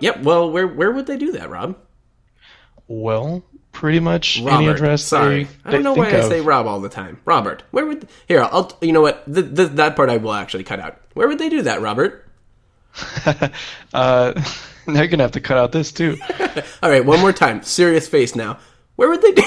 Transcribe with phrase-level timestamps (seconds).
[0.00, 0.22] Yep.
[0.24, 1.76] Well, where where would they do that, Rob?
[2.86, 4.56] Well, pretty much Robert.
[4.56, 5.02] any address.
[5.02, 7.18] Sorry, they, I don't know why think I say Rob all the time.
[7.24, 7.62] Robert.
[7.70, 8.42] Where would here?
[8.42, 8.76] I'll.
[8.82, 9.24] You know what?
[9.32, 11.00] Th- th- that part I will actually cut out.
[11.14, 12.28] Where would they do that, Robert?
[13.24, 13.52] uh,
[14.86, 16.18] now you're gonna have to cut out this too.
[16.82, 17.62] All right, one more time.
[17.62, 18.58] Serious face now.
[18.96, 19.42] Where would they do?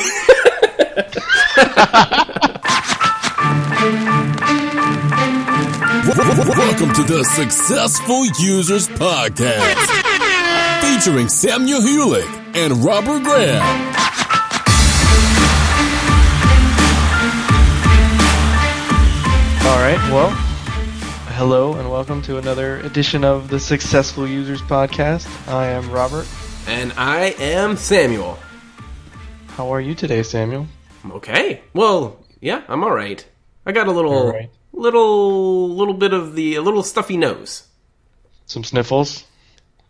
[6.09, 10.04] Welcome to the Successful Users Podcast,
[11.00, 12.25] featuring Samuel Hewlett
[12.58, 13.62] and Robert Graham.
[19.62, 19.99] All right.
[20.12, 20.30] Well,
[21.38, 25.27] hello and welcome to another edition of the Successful Users Podcast.
[25.48, 26.25] I am Robert.
[26.67, 28.39] and I am Samuel.
[29.50, 30.67] How are you today, Samuel?
[31.03, 31.61] I'm okay.
[31.73, 33.23] Well, yeah, I'm all right.
[33.66, 34.50] I got a little, All right.
[34.73, 37.67] little, little bit of the a little stuffy nose.
[38.47, 39.25] Some sniffles.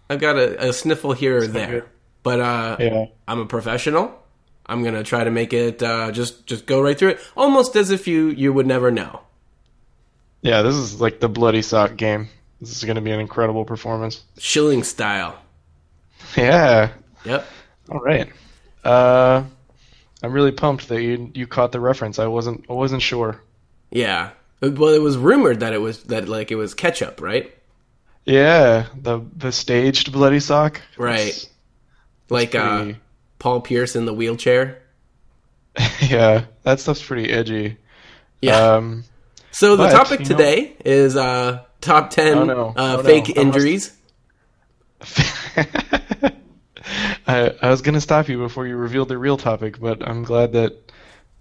[0.09, 1.84] I've got a, a sniffle here or there, good.
[2.23, 3.05] but uh, Yeah.
[3.27, 4.16] I'm a professional.
[4.65, 7.90] I'm gonna try to make it uh, just just go right through it, almost as
[7.91, 9.21] if you you would never know.
[10.41, 12.30] Yeah, this is like the bloody sock game.
[12.62, 14.24] This is gonna be an incredible performance.
[14.37, 15.37] Schilling style.
[16.37, 16.91] Yeah.
[17.26, 17.48] Yep.
[17.90, 18.32] All right.
[18.84, 19.43] Uh,
[20.21, 22.20] I'm really pumped that you you caught the reference.
[22.20, 23.41] I wasn't I wasn't sure.
[23.91, 24.32] Yeah.
[24.62, 27.54] Well, it was rumored that it was that like it was ketchup, right?
[28.30, 30.82] Yeah, the the staged bloody sock.
[30.98, 31.49] Right.
[32.30, 32.94] Like uh,
[33.40, 34.84] Paul Pierce in the wheelchair.
[36.02, 37.77] yeah, that stuff's pretty edgy.
[38.41, 38.74] Yeah.
[38.76, 39.04] Um,
[39.52, 42.68] so the but, topic you know- today is uh, top ten Oh, no.
[42.77, 43.96] uh, Oh, fake must- injuries.
[47.27, 50.54] I, I was gonna stop you before you revealed the real topic, but I'm glad
[50.54, 50.91] that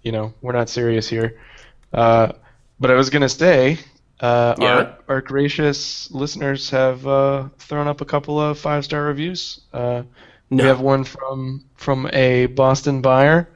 [0.03, 1.39] you know we're not serious here.
[1.93, 2.33] Uh,
[2.81, 3.79] but I was gonna say,
[4.21, 4.67] uh, Yeah.
[4.69, 9.61] our, our gracious listeners have uh, thrown up a couple of five star reviews.
[9.73, 10.03] Uh,
[10.51, 10.63] No.
[10.65, 13.49] We have one from from a Boston buyer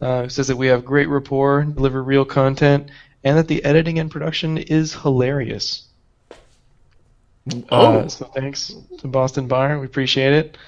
[0.00, 2.90] uh, who says that we have great rapport, deliver real content,
[3.22, 5.82] and that the editing and production is hilarious.
[7.70, 7.98] Oh.
[8.00, 10.58] Uh, so thanks to Boston Buyer, we appreciate it.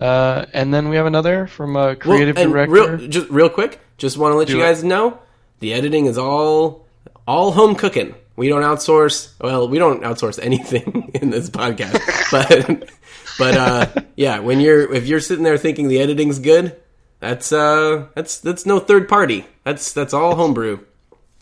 [0.00, 2.96] Uh, and then we have another from a creative Well, director.
[2.96, 4.62] Real, just real quick, just want to let Do you it.
[4.62, 5.18] guys know
[5.58, 6.86] the editing is all
[7.26, 8.14] all home cooking.
[8.36, 9.32] We don't outsource.
[9.40, 12.90] Well, we don't outsource anything in this podcast, but
[13.38, 16.76] but uh, yeah, when you're if you're sitting there thinking the editing's good,
[17.20, 19.46] that's uh that's that's no third party.
[19.64, 20.80] That's that's all homebrew.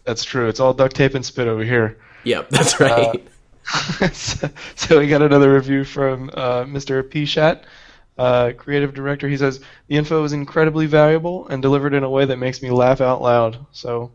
[0.05, 0.49] That's true.
[0.49, 1.99] It's all duct tape and spit over here.
[2.25, 3.27] Yep, that's right.
[4.13, 7.03] so, so we got another review from uh, Mr.
[7.03, 7.63] Pishat,
[8.17, 9.29] uh, creative director.
[9.29, 12.71] He says the info is incredibly valuable and delivered in a way that makes me
[12.71, 13.59] laugh out loud.
[13.73, 14.11] So,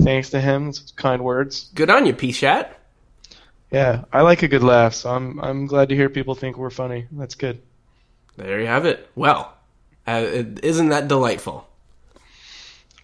[0.00, 0.72] thanks to him.
[0.96, 1.70] Kind words.
[1.74, 2.78] good on you, P Chat.
[3.70, 6.70] Yeah, I like a good laugh, so I'm I'm glad to hear people think we're
[6.70, 7.06] funny.
[7.10, 7.60] That's good.
[8.36, 9.08] There you have it.
[9.14, 9.52] Well,
[10.06, 11.68] uh, isn't that delightful?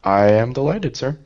[0.03, 1.19] I am delighted, sir.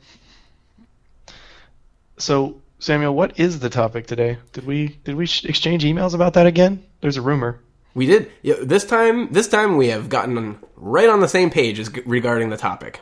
[2.17, 4.37] So, Samuel, what is the topic today?
[4.53, 6.83] Did we did we exchange emails about that again?
[7.01, 7.59] There's a rumor.
[7.93, 8.31] We did.
[8.41, 12.49] Yeah, this time, this time we have gotten right on the same page as regarding
[12.49, 12.99] the topic.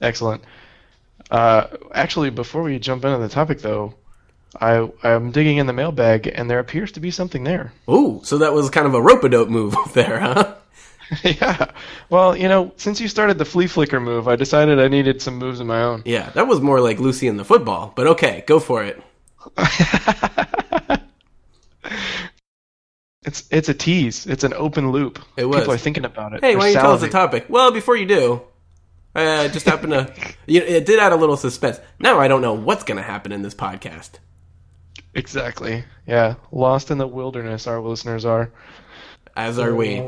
[0.00, 0.44] Excellent.
[1.32, 3.94] Uh, actually, before we jump into the topic, though,
[4.60, 7.72] I I'm digging in the mailbag, and there appears to be something there.
[7.88, 10.54] Ooh, so that was kind of a rope a dope move there, huh?
[11.24, 11.70] yeah.
[12.10, 15.38] Well, you know, since you started the flea flicker move, I decided I needed some
[15.38, 16.02] moves of my own.
[16.04, 19.02] Yeah, that was more like Lucy in the football, but okay, go for it.
[23.24, 24.26] it's it's a tease.
[24.26, 25.18] It's an open loop.
[25.38, 25.60] It was.
[25.60, 26.42] People are thinking about it.
[26.42, 27.46] Hey, They're why don't you tell us the topic?
[27.48, 28.42] Well, before you do,
[29.14, 30.14] I uh, just happened to.
[30.46, 31.80] It did add a little suspense.
[31.98, 34.12] Now I don't know what's going to happen in this podcast.
[35.14, 35.84] Exactly.
[36.06, 36.36] Yeah.
[36.50, 38.50] Lost in the wilderness, our listeners are.
[39.36, 40.02] As are we.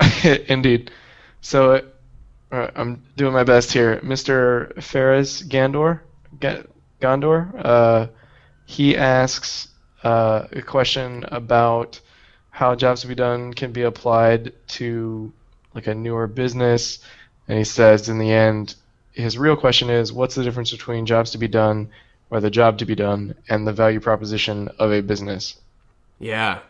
[0.48, 0.90] Indeed.
[1.40, 1.82] So
[2.50, 4.00] uh, I'm doing my best here.
[4.00, 4.82] Mr.
[4.82, 6.00] Ferris Gandor,
[6.40, 6.64] Ga-
[7.00, 8.06] Gondor, uh,
[8.66, 9.68] he asks
[10.02, 12.00] uh, a question about
[12.50, 15.32] how jobs to be done can be applied to
[15.74, 16.98] like a newer business,
[17.48, 18.74] and he says in the end,
[19.12, 21.88] his real question is, what's the difference between jobs to be done
[22.30, 25.58] or the job to be done and the value proposition of a business?
[26.20, 26.60] Yeah,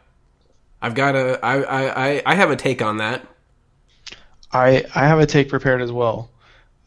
[0.81, 1.39] I've got a.
[1.45, 3.27] I I I have a take on that.
[4.53, 6.31] I I have a take prepared as well.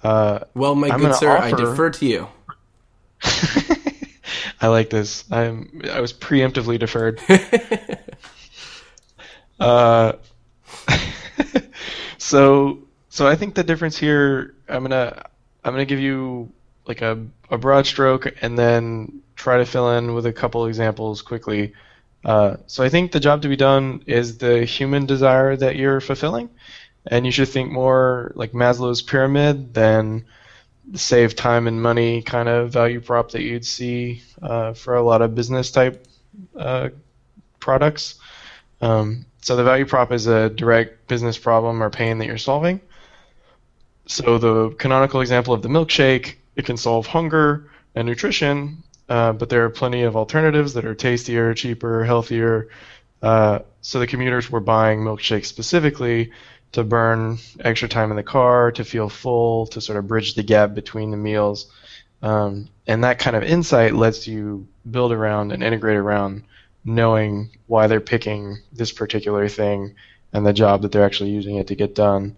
[0.03, 2.27] Uh, Well, my I'm good sir, I defer to you.
[4.61, 5.25] I like this.
[5.31, 7.19] I'm I was preemptively deferred.
[9.59, 10.13] uh,
[12.17, 12.79] so
[13.11, 14.55] so I think the difference here.
[14.69, 15.25] I'm gonna
[15.65, 16.49] I'm gonna give you
[16.87, 21.21] like a a broad stroke and then try to fill in with a couple examples
[21.21, 21.73] quickly.
[22.23, 25.99] Uh, so I think the job to be done is the human desire that you're
[25.99, 26.49] fulfilling,
[27.05, 30.25] and you should think more like Maslow's pyramid than
[30.93, 35.21] save time and money kind of value prop that you'd see uh, for a lot
[35.21, 36.07] of business type
[36.55, 36.89] uh,
[37.59, 38.15] products.
[38.79, 42.79] Um, so the value prop is a direct business problem or pain that you're solving.
[44.07, 49.49] So the canonical example of the milkshake, it can solve hunger and nutrition, uh, but
[49.49, 52.69] there are plenty of alternatives that are tastier, cheaper, healthier.
[53.21, 56.31] Uh, so the commuters were buying milkshakes specifically
[56.71, 60.43] to burn extra time in the car, to feel full, to sort of bridge the
[60.43, 61.71] gap between the meals.
[62.21, 66.43] Um, and that kind of insight lets you build around and integrate around
[66.85, 69.95] knowing why they're picking this particular thing
[70.33, 72.35] and the job that they're actually using it to get done.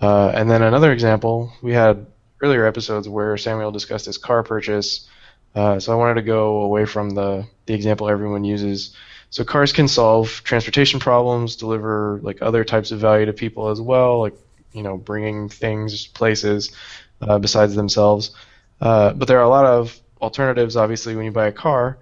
[0.00, 2.06] Uh, and then another example, we had
[2.40, 5.08] earlier episodes where Samuel discussed his car purchase.
[5.54, 8.94] Uh, so I wanted to go away from the, the example everyone uses.
[9.30, 13.80] So cars can solve transportation problems, deliver like other types of value to people as
[13.80, 14.34] well, like
[14.72, 16.70] you know bringing things places
[17.20, 18.30] uh, besides themselves.
[18.80, 21.98] Uh, but there are a lot of alternatives, obviously, when you buy a car.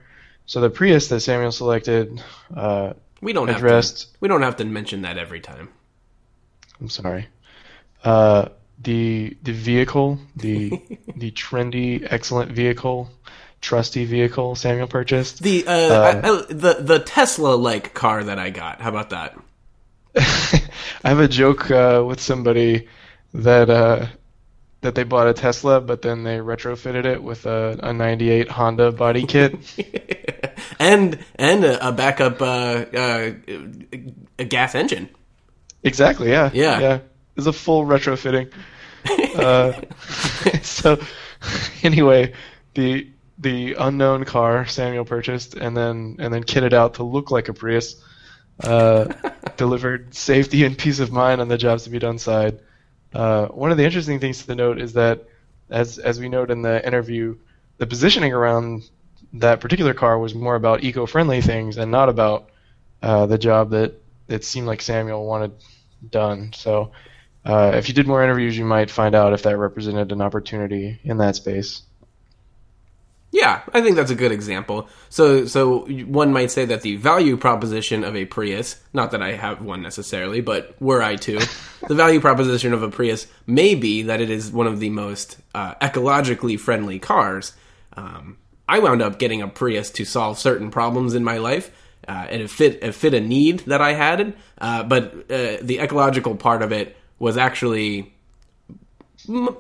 [0.47, 2.21] So the Prius that Samuel selected
[2.55, 5.69] uh, We don't have to, we don't have to mention that every time.
[6.81, 7.29] I'm sorry.
[8.05, 8.49] Uh,
[8.83, 10.71] the the vehicle, the
[11.17, 13.11] the trendy, excellent vehicle,
[13.61, 15.43] trusty vehicle Samuel purchased.
[15.43, 18.81] The uh, I, I, the the Tesla like car that I got.
[18.81, 19.39] How about that?
[21.05, 22.89] I have a joke uh, with somebody
[23.35, 24.07] that uh,
[24.83, 28.93] that they bought a Tesla, but then they retrofitted it with a, a '98 Honda
[28.93, 29.55] body kit.
[30.79, 33.33] and and a, a backup uh, uh,
[34.39, 35.09] a gas engine.
[35.83, 36.31] exactly.
[36.31, 36.51] Yeah.
[36.53, 36.81] Yeah.
[36.81, 36.99] Yeah.
[37.37, 38.53] It's a full retrofitting.
[39.37, 39.73] uh,
[40.63, 40.99] so
[41.83, 42.33] anyway,
[42.75, 43.09] the
[43.39, 47.53] the unknown car Samuel purchased and then and then kitted out to look like a
[47.55, 48.03] Prius.
[48.63, 49.07] Uh,
[49.57, 52.61] delivered safety and peace of mind on the jobs to be done side.
[53.15, 55.27] Uh, one of the interesting things to note is that,
[55.71, 57.37] as as we note in the interview,
[57.79, 58.89] the positioning around
[59.35, 62.51] that particular car was more about eco-friendly things and not about
[63.03, 63.95] uh, the job that
[64.29, 65.53] it seemed like Samuel wanted
[66.11, 66.53] done.
[66.55, 66.93] So,
[67.45, 71.01] uh, if you did more interviews, you might find out if that represented an opportunity
[71.03, 71.83] in that space.
[73.33, 74.89] Yeah, I think that's a good example.
[75.09, 79.33] So, so one might say that the value proposition of a Prius, not that I
[79.33, 81.39] have one necessarily, but were I to,
[81.89, 85.39] the value proposition of a Prius may be that it is one of the most
[85.55, 87.55] uh, ecologically friendly cars.
[87.97, 88.37] Um,
[88.69, 91.71] I wound up getting a Prius to solve certain problems in my life,
[92.07, 94.35] uh, and it fit it fit a need that I had.
[94.59, 98.13] Uh, but uh, the ecological part of it was actually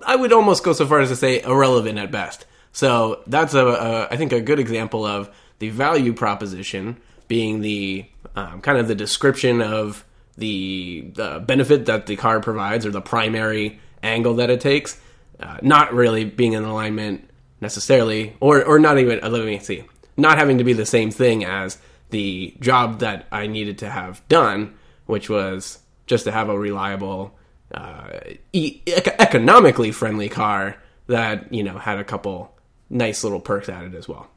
[0.05, 2.44] I would almost go so far as to say irrelevant at best.
[2.73, 5.31] So that's a, a I think a good example of
[5.61, 8.05] the value proposition being the
[8.35, 10.05] um, kind of the description of
[10.37, 15.00] the, the benefit that the car provides or the primary angle that it takes,
[15.38, 17.31] uh, not really being in alignment
[17.61, 19.85] necessarily, or or not even uh, let me see,
[20.17, 21.79] not having to be the same thing as
[22.11, 24.75] the job that I needed to have done,
[25.06, 27.38] which was just to have a reliable,
[27.73, 28.09] uh,
[28.53, 30.77] e- economically friendly car
[31.07, 32.55] that you know had a couple
[32.91, 34.29] nice little perks added as well.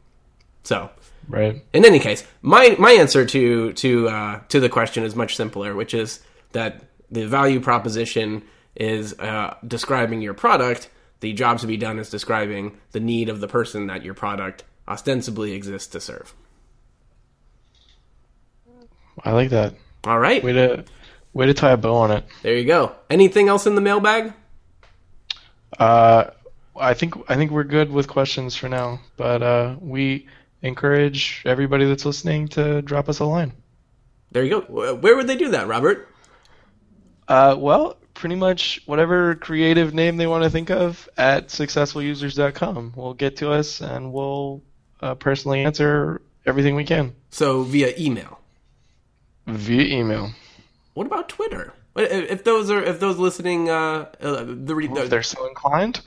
[0.63, 0.89] So,
[1.27, 1.63] Right.
[1.73, 5.75] in any case, my my answer to to uh, to the question is much simpler,
[5.75, 6.21] which is
[6.53, 8.43] that the value proposition
[8.75, 10.89] is uh, describing your product.
[11.21, 14.63] The job to be done is describing the need of the person that your product
[14.87, 16.33] ostensibly exists to serve.
[19.23, 19.73] I like that.
[20.03, 20.83] All right, Way to
[21.35, 22.25] way to tie a bow on it.
[22.41, 22.95] there you go.
[23.11, 24.33] Anything else in the mailbag?
[25.77, 26.31] Uh,
[26.75, 30.27] I think I think we're good with questions for now, but uh, we
[30.61, 33.53] encourage everybody that's listening to drop us a line.
[34.31, 34.95] There you go.
[34.95, 36.09] Where would they do that, Robert?
[37.27, 43.13] Uh, well, pretty much whatever creative name they want to think of at successfulusers.com will
[43.13, 44.61] get to us, and we'll
[45.01, 48.39] uh, personally answer everything we can So via email.
[49.47, 50.31] via email.
[50.95, 51.73] What about Twitter?
[51.97, 56.01] If those are if those listening, uh, uh the, re- If they're so inclined.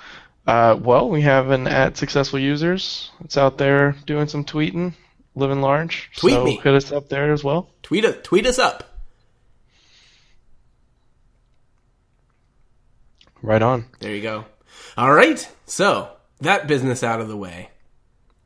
[0.47, 3.11] Uh, well, we have an at successful users.
[3.21, 4.95] It's out there doing some tweeting,
[5.35, 6.11] living large.
[6.17, 6.57] Tweet so me.
[6.57, 7.69] hit us up there as well.
[7.83, 8.99] tweet us, tweet us up.
[13.43, 13.85] Right on.
[14.01, 14.47] There you go.
[14.97, 15.47] All right.
[15.67, 16.09] So
[16.41, 17.71] that business out of the way.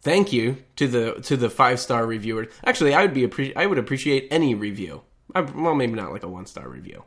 [0.00, 2.52] Thank you to the to the five star reviewers.
[2.64, 5.02] Actually, I would be appre- I would appreciate any review.
[5.34, 7.04] I, well, maybe not like a one star review,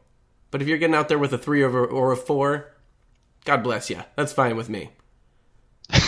[0.51, 2.71] but if you're getting out there with a three or, a- or a four,
[3.45, 4.01] God bless you.
[4.15, 4.89] That's fine with me.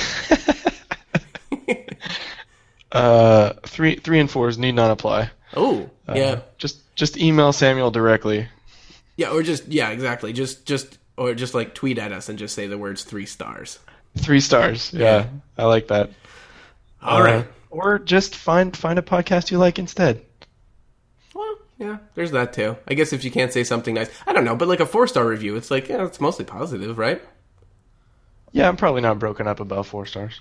[2.91, 5.29] Uh, three, three and fours need not apply.
[5.55, 8.47] Oh, Uh, yeah, Just just email Samuel directly.
[9.17, 10.31] yeah, or just yeah, exactly.
[10.33, 13.77] Just just or just like tweet at us and just say the words three stars.
[14.17, 14.93] Three stars.
[14.93, 16.11] Yeah, I like that.
[17.01, 17.43] All right.
[17.45, 20.23] Uh, or just find find a podcast you like instead.
[21.77, 22.77] Well, yeah, there's that too.
[22.87, 25.07] I guess if you can't say something nice, I don't know, but like a four
[25.07, 27.21] star review, it's like yeah, it's mostly positive, right?
[28.51, 30.39] Yeah, I'm probably not broken up about four stars.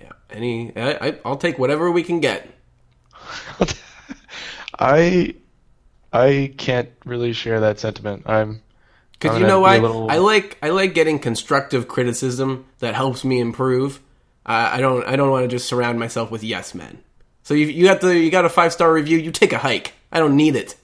[0.00, 0.12] Yeah.
[0.30, 2.48] Any, I, I, I'll take whatever we can get.
[4.78, 5.34] I
[6.12, 8.24] I can't really share that sentiment.
[8.26, 8.62] I'm
[9.12, 13.40] Because you know why little- I like I like getting constructive criticism that helps me
[13.40, 14.00] improve.
[14.46, 17.02] Uh, I don't I don't want to just surround myself with yes men.
[17.42, 19.18] So you you got the you got a five star review.
[19.18, 19.94] You take a hike.
[20.12, 20.76] I don't need it.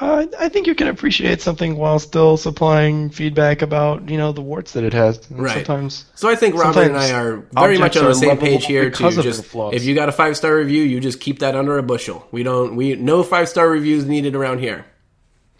[0.00, 4.42] Uh, I think you can appreciate something while still supplying feedback about you know the
[4.42, 5.30] warts that it has.
[5.30, 5.64] And Right.
[5.64, 8.84] Sometimes So I think Robert and I are very much on the same page here.
[8.84, 11.38] To because of their just if you got a five star review, you just keep
[11.38, 12.26] that under a bushel.
[12.32, 14.84] We don't we no five star reviews needed around here.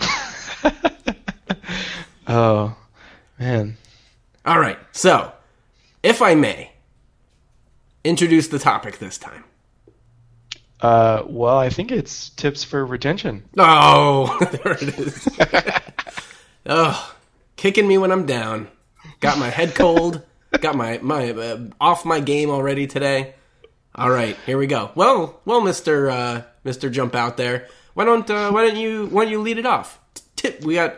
[2.26, 2.76] oh
[3.38, 3.76] man,
[4.44, 4.78] All right.
[4.90, 5.32] So,
[6.02, 6.72] if I may,
[8.02, 9.44] introduce the topic this time.
[10.84, 13.44] Uh, well I think it's tips for retention.
[13.56, 15.28] Oh, there it is.
[16.66, 17.14] oh,
[17.56, 18.68] kicking me when I'm down.
[19.20, 20.22] Got my head cold.
[20.60, 23.34] Got my my uh, off my game already today.
[23.94, 24.90] All right, here we go.
[24.94, 27.68] Well, well, Mister uh, Mister Jump out there.
[27.94, 29.98] Why don't uh, Why don't you Why don't you lead it off?
[30.36, 30.62] Tip.
[30.64, 30.96] We got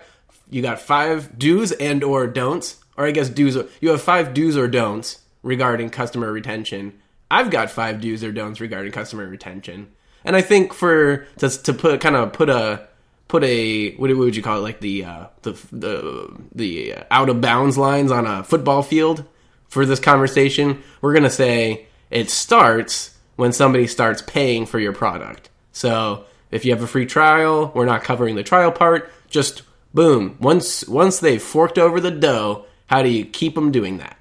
[0.50, 3.56] you got five do's and or don'ts, or I guess do's.
[3.80, 6.94] You have five do's or don'ts regarding customer retention.
[7.30, 9.92] I've got five do's or don'ts regarding customer retention,
[10.24, 12.88] and I think for to to put kind of put a
[13.28, 14.62] put a what would you call it?
[14.62, 19.24] Like the uh, the the the out of bounds lines on a football field
[19.68, 25.50] for this conversation we're gonna say it starts when somebody starts paying for your product.
[25.72, 30.36] So if you have a free trial we're not covering the trial part just boom
[30.40, 34.16] once once they've forked over the dough how do you keep them doing that?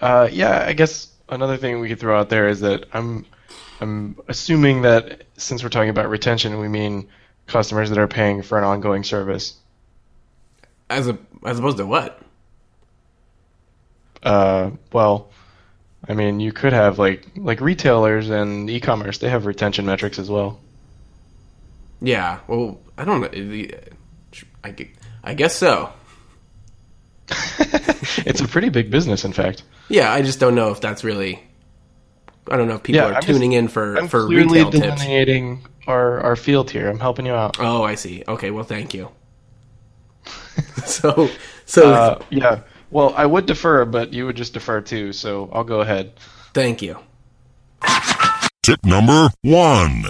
[0.00, 3.26] Uh, yeah, I guess another thing we could throw out there is that I'm
[3.80, 7.08] I'm assuming that since we're talking about retention, we mean
[7.46, 9.54] customers that are paying for an ongoing service.
[10.90, 12.20] as a as opposed to what
[14.22, 15.28] Uh, well,
[16.08, 19.18] I mean, you could have like like retailers and e-commerce.
[19.18, 20.58] They have retention metrics as well.
[22.00, 23.28] yeah well i don't know
[24.64, 24.74] I,
[25.24, 25.92] I guess so
[27.30, 29.62] it's a pretty big business, in fact.
[29.88, 31.42] Yeah, I just don't know if that's really.
[32.50, 34.64] I don't know if people Yeah, are I'm just- tuning in for I'm for clearly
[34.64, 35.02] retail tips.
[35.02, 36.88] delineating our our field here.
[36.88, 37.56] I'm helping you out.
[37.60, 38.24] Oh, I see.
[38.26, 39.10] Okay, well, thank you.
[40.84, 41.28] so,
[41.66, 42.60] so Uh, yeah.
[42.90, 45.12] Well, I would defer, but you would just defer too.
[45.12, 46.12] So I'll go ahead.
[46.54, 46.98] thank you.
[48.62, 50.04] Tip number one.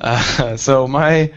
[0.00, 1.32] Uh, so my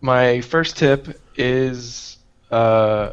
[0.00, 2.18] my first tip is
[2.50, 3.12] uh,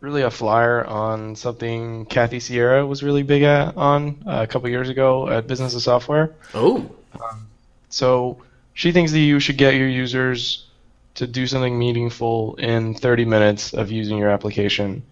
[0.00, 4.68] really a flyer on something Kathy Sierra was really big at on uh, a couple
[4.68, 6.34] years ago at Business of Software.
[6.54, 6.90] Oh,
[7.90, 8.42] So
[8.74, 10.66] she thinks that you should get your users
[11.16, 15.02] to do something meaningful in 30 minutes of using your application.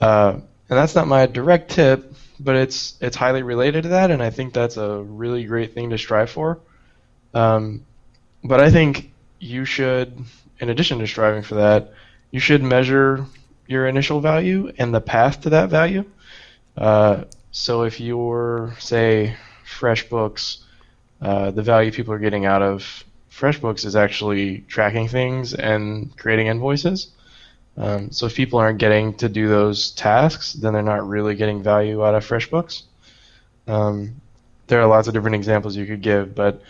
[0.00, 0.32] Uh,
[0.70, 4.30] and that's not my direct tip, but it's it's highly related to that, and I
[4.30, 6.60] think that's a really great thing to strive for.
[7.34, 7.84] Um,
[8.42, 10.24] but I think you should,
[10.58, 11.92] in addition to striving for that,
[12.30, 13.26] you should measure
[13.70, 16.04] your initial value and the path to that value.
[16.76, 17.22] Uh,
[17.52, 20.58] so if you're, say, FreshBooks,
[21.22, 26.48] uh, the value people are getting out of FreshBooks is actually tracking things and creating
[26.48, 27.12] invoices.
[27.76, 31.62] Um, so if people aren't getting to do those tasks, then they're not really getting
[31.62, 32.82] value out of FreshBooks.
[33.68, 34.20] Um,
[34.66, 36.60] there are lots of different examples you could give, but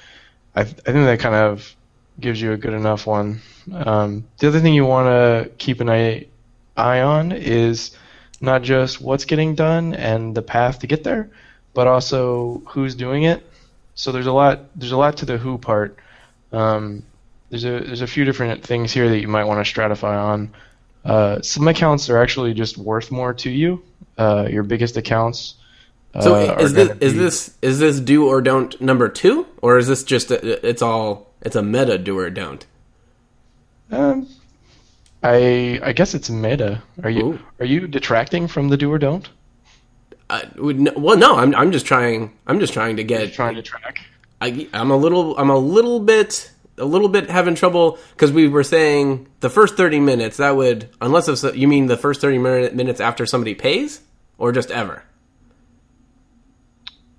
[0.55, 1.75] I, th- I think that kind of
[2.21, 3.41] gives you a good enough one.
[3.73, 6.27] Um, the other thing you want to keep an eye,
[6.81, 7.97] eye on is
[8.41, 11.31] not just what's getting done and the path to get there,
[11.75, 13.47] but also who's doing it.
[13.95, 15.99] So there's a lot there's a lot to the who part.
[16.53, 17.05] Um,
[17.51, 20.55] there's a there's a few different things here that you might want to stratify on.
[21.05, 23.83] Uh, some accounts are actually just worth more to you.
[24.17, 25.55] Uh, your biggest accounts.
[26.21, 29.79] so uh, is are this is this is this do or don't number two, or
[29.79, 32.67] is this just a, it's all it's a meta do or don't?
[33.91, 34.29] Um,
[35.23, 36.83] I I guess it's meta.
[37.03, 37.39] Are you Ooh.
[37.59, 39.29] are you detracting from the do or don't?
[40.29, 43.63] I would well, no, I'm I'm just trying I'm just trying to get Trying to
[43.63, 44.01] track.
[44.41, 48.49] I, I'm a little, I'm a little bit, a little bit having trouble because we
[48.49, 52.39] were saying the first 30 minutes that would, unless if, you mean the first 30
[52.39, 54.01] minute, minutes after somebody pays,
[54.39, 55.05] or just ever.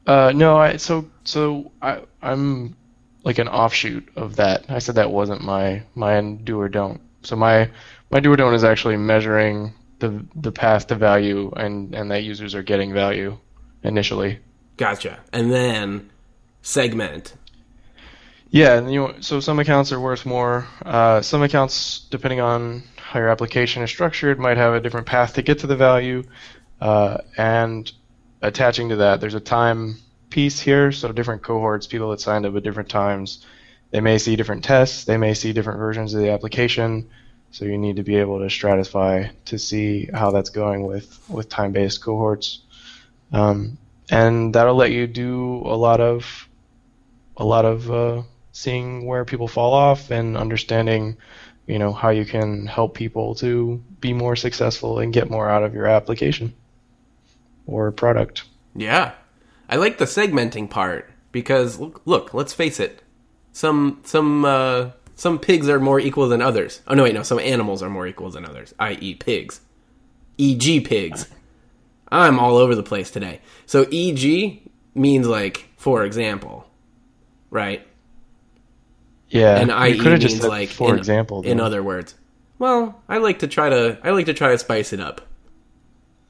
[0.07, 2.75] Uh, no, I so so I I'm
[3.23, 4.65] like an offshoot of that.
[4.67, 6.99] I said that wasn't my my do or don't.
[7.23, 7.69] So my
[8.09, 12.23] my do or don't is actually measuring the the path to value and and that
[12.23, 13.37] users are getting value
[13.83, 14.39] initially.
[14.77, 15.19] Gotcha.
[15.31, 16.09] And then
[16.61, 17.33] segment.
[18.49, 20.67] Yeah, and you so some accounts are worth more.
[20.85, 25.35] Uh, some accounts, depending on how your application is structured, might have a different path
[25.35, 26.23] to get to the value.
[26.81, 27.91] Uh, and
[28.41, 29.97] attaching to that, there's a time
[30.29, 30.91] piece here.
[30.91, 33.45] So different cohorts, people that signed up at different times,
[33.91, 37.09] they may see different tests, they may see different versions of the application.
[37.51, 41.49] So you need to be able to stratify to see how that's going with with
[41.49, 42.61] time-based cohorts,
[43.33, 43.77] um,
[44.09, 46.47] and that'll let you do a lot of
[47.35, 48.21] a lot of uh,
[48.51, 51.17] seeing where people fall off and understanding,
[51.67, 55.63] you know, how you can help people to be more successful and get more out
[55.63, 56.53] of your application
[57.65, 58.43] or product.
[58.75, 59.13] Yeah.
[59.69, 63.01] I like the segmenting part because look, look let's face it.
[63.53, 66.81] Some some uh, some pigs are more equal than others.
[66.87, 69.15] Oh no, wait, no, some animals are more equal than others, i.e.
[69.15, 69.61] pigs.
[70.37, 70.79] E.g.
[70.81, 71.27] pigs.
[72.11, 73.41] I'm all over the place today.
[73.65, 74.63] So E.g.
[74.95, 76.65] means like for example,
[77.49, 77.85] right?
[79.29, 79.97] Yeah, And I.e.
[79.97, 81.43] could have just means said, like for in, example.
[81.43, 82.15] in other words.
[82.59, 85.21] Well, I like to try to I like to try to spice it up.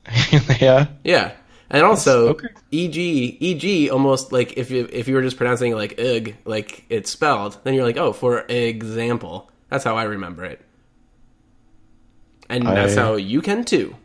[0.59, 1.31] yeah, Yeah.
[1.71, 2.49] And also, okay.
[2.71, 7.09] e.g., e.g., almost like if you if you were just pronouncing like ig, like it's
[7.09, 9.49] spelled, then you're like, oh, for example.
[9.69, 10.59] That's how I remember it.
[12.49, 13.95] And that's how you can too.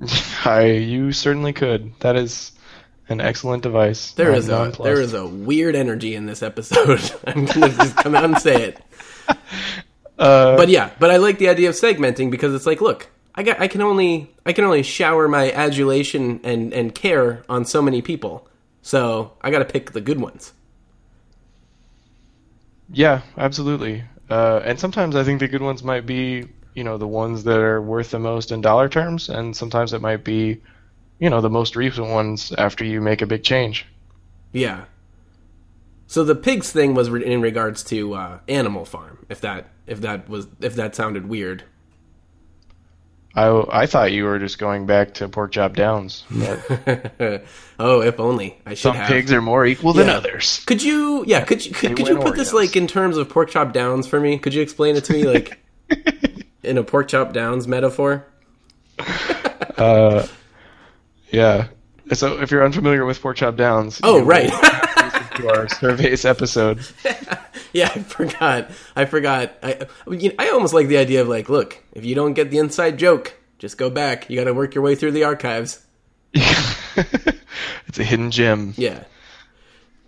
[0.44, 1.92] I you certainly could.
[1.98, 2.52] That is
[3.08, 4.12] an excellent device.
[4.12, 7.00] There is a there is a weird energy in this episode.
[7.26, 8.80] I'm gonna just come out and say it.
[10.18, 13.42] Uh, But yeah, but I like the idea of segmenting because it's like, look, I
[13.42, 17.80] got I can only I can only shower my adulation and and care on so
[17.80, 18.48] many people.
[18.82, 20.52] So I got to pick the good ones.
[22.92, 24.04] Yeah, absolutely.
[24.28, 27.58] Uh, and sometimes I think the good ones might be, you know, the ones that
[27.58, 30.60] are worth the most in dollar terms, and sometimes it might be,
[31.18, 33.86] you know, the most recent ones after you make a big change.
[34.52, 34.84] Yeah.
[36.06, 39.24] So the pigs thing was in regards to uh, Animal Farm.
[39.30, 41.64] If that if that was if that sounded weird.
[43.34, 46.24] I, I thought you were just going back to pork chop downs.
[47.78, 49.08] Oh, if only I should some have.
[49.08, 50.62] pigs are more equal than others.
[50.66, 51.24] Could you?
[51.26, 51.44] Yeah.
[51.44, 51.72] Could you?
[51.72, 54.38] Could, They could you put this like in terms of pork chop downs for me?
[54.38, 55.58] Could you explain it to me like
[56.62, 58.24] in a pork chop downs metaphor?
[59.78, 60.26] Uh,
[61.30, 61.68] yeah.
[62.12, 64.50] So if you're unfamiliar with pork chop downs, Oh, right.
[65.36, 66.86] to our surveys episode.
[67.74, 68.70] yeah, I forgot.
[68.96, 69.52] I forgot.
[69.62, 72.50] I you know, I almost like the idea of like, look, if you don't get
[72.50, 74.28] the inside joke, just go back.
[74.30, 75.84] You got to work your way through the archives.
[76.34, 78.74] it's a hidden gem.
[78.76, 79.04] Yeah.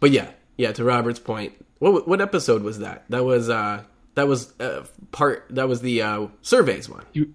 [0.00, 0.72] But yeah, yeah.
[0.72, 3.04] To Robert's point, what what episode was that?
[3.10, 3.82] That was uh
[4.14, 7.04] that was uh, part that was the uh, surveys one.
[7.12, 7.34] You,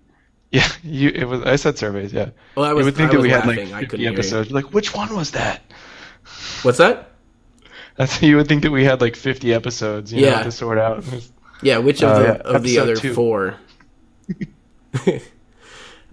[0.52, 1.10] yeah, you.
[1.10, 1.42] It was.
[1.44, 2.13] I said surveys.
[2.13, 2.30] Yeah.
[2.56, 3.68] Well, I was- you would think I that we had laughing.
[3.74, 4.18] I like 50 couldn't hear you.
[4.18, 4.52] episodes.
[4.52, 5.62] Like, which one was that?
[6.63, 7.09] What's that?
[8.00, 10.12] That's you would think that we had like 50 episodes.
[10.14, 10.38] You Yeah.
[10.38, 11.04] know, to sort out.
[11.62, 13.14] Yeah, which of Uh, the yeah, of the other two.
[13.14, 13.56] four?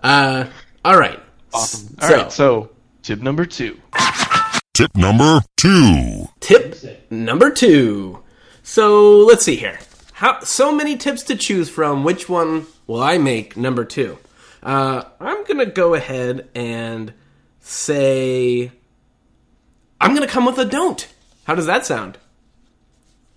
[0.02, 0.44] uh,
[0.84, 1.20] all right.
[1.54, 1.96] Awesome.
[2.02, 2.32] All So, right.
[2.32, 2.70] So
[3.02, 3.78] tip number two.
[4.74, 6.28] Tip number two.
[6.40, 6.76] tip
[7.10, 8.18] number two.
[8.64, 9.78] So let's see here.
[10.14, 12.02] How so many tips to choose from?
[12.02, 14.18] Which one will I make number two?
[14.62, 17.12] Uh, I'm gonna go ahead and
[17.60, 18.72] say
[20.00, 21.06] I'm gonna come with a don't.
[21.46, 22.18] How does that sound?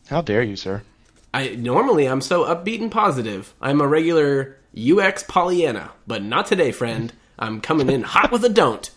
[0.09, 0.81] How dare you, sir?
[1.31, 3.53] I normally I'm so upbeat and positive.
[3.61, 7.13] I'm a regular UX Pollyanna, but not today, friend.
[7.37, 8.89] I'm coming in hot with a don't.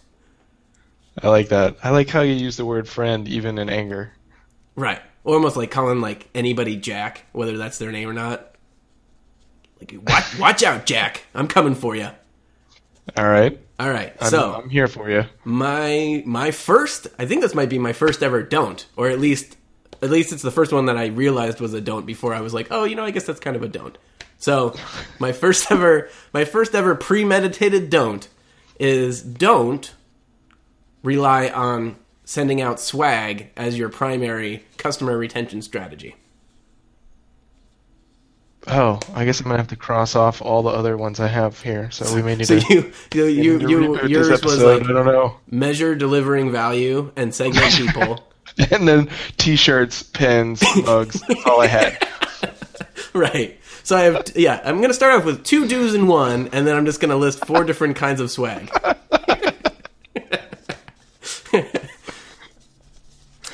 [1.23, 1.77] I like that.
[1.85, 4.13] I like how you use the word friend even in anger.
[4.77, 5.01] Right.
[5.25, 8.55] Or almost like calling like anybody Jack, whether that's their name or not.
[9.79, 11.25] Like watch, watch out, Jack.
[11.35, 12.09] I'm coming for you.
[13.17, 13.59] All right.
[13.79, 14.15] All right.
[14.21, 15.25] I'm, so I'm here for you.
[15.45, 19.57] my my first, I think this might be my first ever don't, or at least
[20.01, 22.55] at least it's the first one that I realized was a don't before I was
[22.55, 23.97] like, oh, you know, I guess that's kind of a don't.
[24.39, 24.75] So
[25.19, 28.29] my first ever my first ever premeditated don't
[28.79, 29.95] is don't
[31.03, 36.17] rely on sending out swag as your primary customer retention strategy.
[38.69, 41.61] Oh, I guess I'm gonna have to cross off all the other ones I have
[41.61, 41.91] here.
[41.91, 42.75] So we may need So to.
[42.75, 45.37] you you you, to you yours was like I don't know.
[45.51, 48.25] measure delivering value and segment people.
[48.71, 51.21] And then t-shirts, pins, mugs.
[51.27, 52.07] That's all I had.
[53.15, 53.59] right.
[53.83, 56.67] So I have yeah, I'm going to start off with two do's and one and
[56.67, 58.71] then I'm just going to list four different kinds of swag.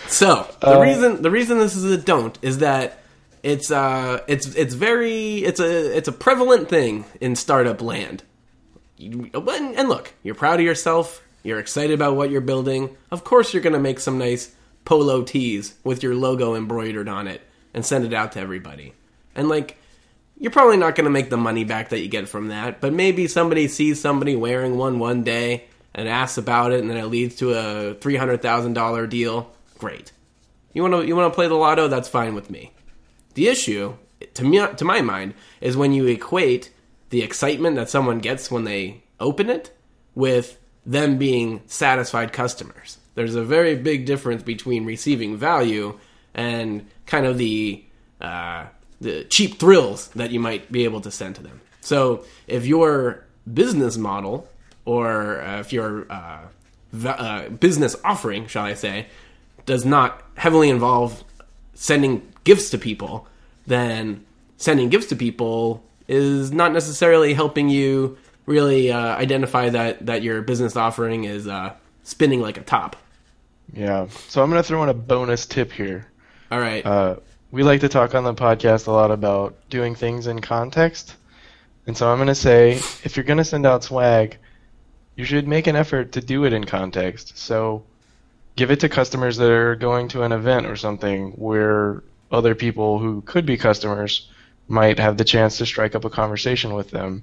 [0.08, 2.98] So the uh, reason the reason this is a don't is that
[3.48, 8.22] it's uh it's it's very it's a it's a prevalent thing in startup land.
[9.00, 11.22] And look, you're proud of yourself.
[11.42, 12.96] You're excited about what you're building.
[13.10, 17.40] Of course, you're gonna make some nice polo tees with your logo embroidered on it
[17.72, 18.92] and send it out to everybody.
[19.34, 19.78] And like,
[20.36, 22.82] you're probably not gonna make the money back that you get from that.
[22.82, 26.98] But maybe somebody sees somebody wearing one one day and asks about it, and then
[26.98, 29.50] it leads to a three hundred thousand dollar deal.
[29.78, 30.12] Great.
[30.74, 31.88] You want to you want to play the lotto?
[31.88, 32.72] That's fine with me.
[33.34, 33.94] The issue,
[34.34, 36.70] to me, to my mind, is when you equate
[37.10, 39.70] the excitement that someone gets when they open it
[40.14, 42.98] with them being satisfied customers.
[43.14, 45.98] There's a very big difference between receiving value
[46.34, 47.84] and kind of the
[48.20, 48.66] uh,
[49.00, 51.60] the cheap thrills that you might be able to send to them.
[51.80, 54.48] So if your business model
[54.84, 56.40] or uh, if your uh,
[57.04, 59.06] uh, business offering, shall I say,
[59.66, 61.22] does not heavily involve
[61.74, 63.26] sending gifts to people,
[63.66, 64.24] then
[64.56, 70.40] sending gifts to people is not necessarily helping you really uh, identify that that your
[70.40, 72.96] business offering is uh, spinning like a top.
[73.74, 74.08] Yeah.
[74.28, 76.06] So I'm gonna throw in a bonus tip here.
[76.50, 76.84] All right.
[76.86, 77.16] Uh,
[77.50, 81.16] we like to talk on the podcast a lot about doing things in context.
[81.86, 82.72] And so I'm going to say
[83.04, 84.36] if you're going to send out swag,
[85.16, 87.38] you should make an effort to do it in context.
[87.38, 87.84] So
[88.56, 92.98] give it to customers that are going to an event or something where other people
[92.98, 94.28] who could be customers
[94.66, 97.22] might have the chance to strike up a conversation with them.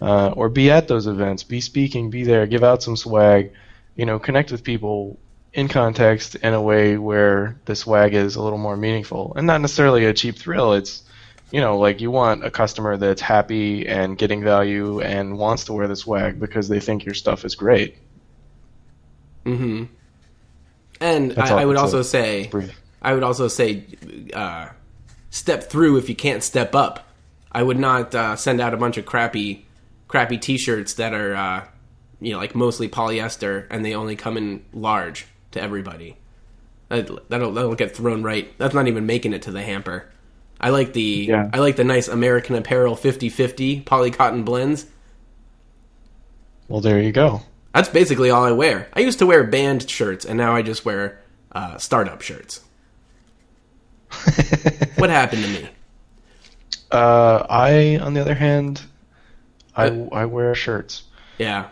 [0.00, 3.52] Uh, or be at those events, be speaking, be there, give out some swag,
[3.94, 5.16] you know, connect with people
[5.52, 9.60] in context in a way where the swag is a little more meaningful and not
[9.60, 10.72] necessarily a cheap thrill.
[10.72, 11.04] It's,
[11.52, 15.72] you know, like you want a customer that's happy and getting value and wants to
[15.72, 17.96] wear the swag because they think your stuff is great.
[19.44, 19.84] Mm-hmm.
[21.00, 22.81] And I, I would also say, Brief.
[23.02, 23.84] I would also say,
[24.32, 24.68] uh,
[25.30, 27.08] step through if you can't step up.
[27.50, 29.66] I would not uh, send out a bunch of crappy,
[30.08, 31.64] crappy T-shirts that are, uh,
[32.20, 36.16] you know, like mostly polyester and they only come in large to everybody.
[36.88, 38.56] That, that'll that'll get thrown right.
[38.58, 40.10] That's not even making it to the hamper.
[40.60, 41.50] I like the Yeah.
[41.52, 44.86] I like the nice American Apparel 50-50 poly cotton blends.
[46.68, 47.42] Well, there you go.
[47.74, 48.88] That's basically all I wear.
[48.92, 52.60] I used to wear band shirts, and now I just wear uh, startup shirts.
[54.96, 55.68] what happened to me?
[56.90, 58.82] Uh, I, on the other hand,
[59.74, 61.04] I, I wear shirts.
[61.38, 61.68] Yeah.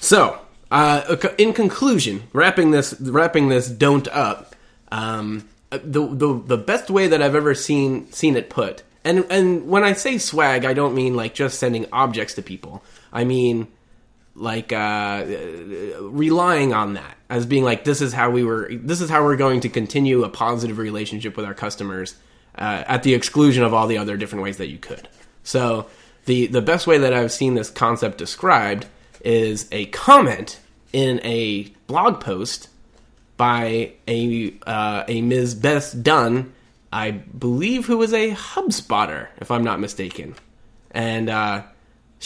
[0.00, 0.38] So,
[0.70, 4.56] uh, in conclusion, wrapping this wrapping this don't up,
[4.90, 9.68] um, the the the best way that I've ever seen seen it put, and and
[9.68, 12.82] when I say swag, I don't mean like just sending objects to people.
[13.12, 13.68] I mean
[14.36, 15.24] like uh,
[16.00, 19.36] relying on that as being like this is how we were this is how we're
[19.36, 22.14] going to continue a positive relationship with our customers
[22.56, 25.08] uh, at the exclusion of all the other different ways that you could.
[25.42, 25.86] So
[26.26, 28.86] the the best way that i've seen this concept described
[29.24, 30.60] is a comment
[30.92, 32.68] in a blog post
[33.36, 36.52] by a uh, a ms Beth Dunn,
[36.92, 40.34] i believe who was a hubspotter if i'm not mistaken.
[40.90, 41.62] And uh,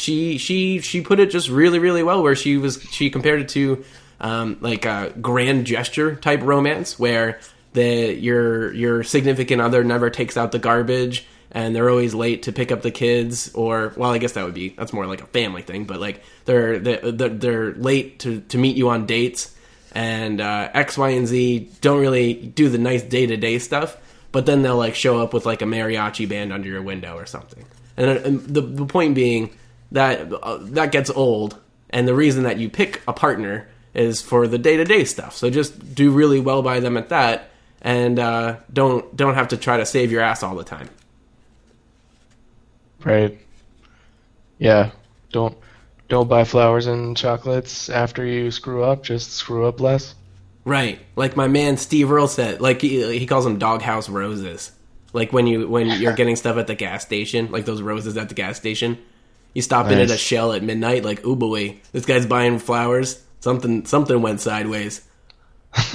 [0.01, 3.49] she she she put it just really really well where she was she compared it
[3.51, 3.85] to
[4.21, 7.41] um, like a grand gesture type romance where
[7.73, 12.53] the your your significant other never takes out the garbage and they're always late to
[12.53, 15.27] pick up the kids or well I guess that would be that's more like a
[15.27, 19.55] family thing but like they're they're, they're late to to meet you on dates
[19.93, 23.97] and uh, X Y and Z don't really do the nice day to day stuff
[24.33, 27.27] but then they'll like show up with like a mariachi band under your window or
[27.27, 27.65] something.
[27.97, 29.51] And, uh, and the the point being
[29.93, 31.59] that uh, that gets old
[31.91, 35.95] and the reason that you pick a partner is for the day-to-day stuff so just
[35.95, 37.51] do really well by them at that
[37.83, 40.89] and uh, don't don't have to try to save your ass all the time
[43.05, 43.39] Right.
[44.59, 44.91] Yeah.
[45.33, 45.57] Don't
[46.09, 49.03] don't buy flowers and chocolates after you screw up.
[49.03, 50.15] Just screw up less.
[50.67, 54.73] right like my man steve earle said like he, he calls them doghouse roses
[55.15, 58.29] like when you when you're getting stuff at the gas station like those roses at
[58.29, 58.99] the gas station
[59.55, 63.23] you stop in at a shell at midnight like ooh boy this guy's buying flowers
[63.41, 65.03] something something went sideways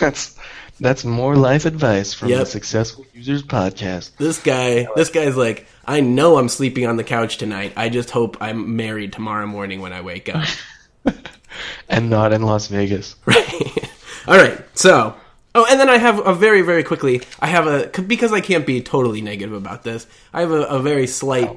[0.00, 0.36] that's
[0.80, 2.38] that's more life advice from Yep.
[2.40, 4.16] the Successful Users Podcast.
[4.16, 7.74] This guy, this guy's like, I know I'm sleeping on the couch tonight.
[7.76, 10.46] I just hope I'm married tomorrow morning when I wake up.
[11.88, 13.16] And not in Las Vegas.
[13.26, 13.90] right.
[14.28, 14.64] All right.
[14.78, 15.14] So,
[15.54, 17.22] oh, and then I have a very, very quickly.
[17.40, 20.06] I have a because I can't be totally negative about this.
[20.32, 21.50] I have a, a very slight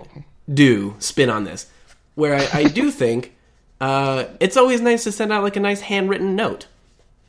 [0.51, 1.67] do spin on this,
[2.15, 3.33] where I, I do think
[3.81, 6.67] uh, it's always nice to send out like a nice handwritten note.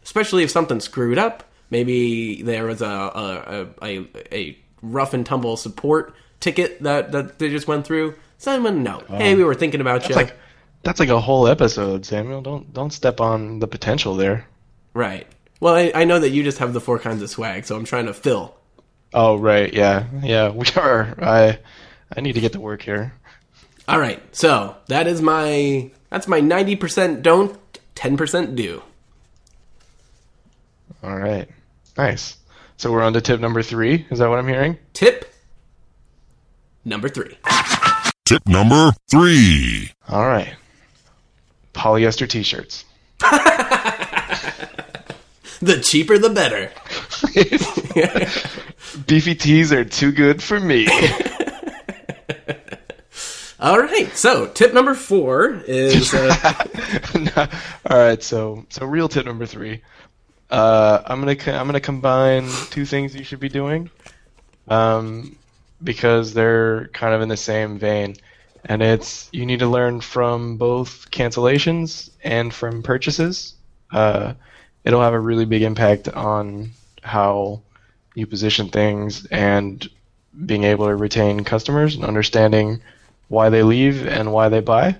[0.04, 1.44] especially if something screwed up.
[1.70, 7.48] Maybe there was a a, a, a rough and tumble support ticket that, that they
[7.48, 8.14] just went through.
[8.38, 9.06] Send them a note.
[9.08, 10.14] Hey, we were thinking about you.
[10.14, 10.36] Like
[10.82, 12.42] that's like a whole episode, Samuel.
[12.42, 14.46] Don't don't step on the potential there.
[14.92, 15.26] right.
[15.64, 17.86] Well, I, I know that you just have the four kinds of swag, so I'm
[17.86, 18.54] trying to fill.
[19.14, 20.50] Oh right, yeah, yeah.
[20.50, 21.14] We are.
[21.22, 21.58] I
[22.14, 23.14] I need to get to work here.
[23.88, 24.22] All right.
[24.36, 27.58] So that is my that's my ninety percent don't,
[27.94, 28.82] ten percent do.
[31.02, 31.48] All right,
[31.96, 32.36] nice.
[32.76, 34.06] So we're on to tip number three.
[34.10, 34.76] Is that what I'm hearing?
[34.92, 35.32] Tip
[36.84, 37.38] number three.
[38.26, 39.92] Tip number three.
[40.10, 40.56] All right.
[41.72, 42.84] Polyester t-shirts.
[45.62, 46.70] The cheaper, the better.
[49.06, 50.86] Beefy tees are too good for me.
[53.60, 54.14] All right.
[54.16, 57.46] So tip number four is uh,
[57.90, 59.82] All right, so so real tip number three.
[60.50, 63.90] Uh, I'm gonna co- I'm gonna combine two things you should be doing,
[64.68, 65.36] um,
[65.82, 68.16] because they're kind of in the same vein,
[68.64, 73.54] and it's you need to learn from both cancellations and from purchases.
[73.90, 74.34] Uh,
[74.84, 76.70] it'll have a really big impact on
[77.02, 77.62] how
[78.14, 79.88] you position things and
[80.46, 82.80] being able to retain customers and understanding
[83.28, 84.96] why they leave and why they buy.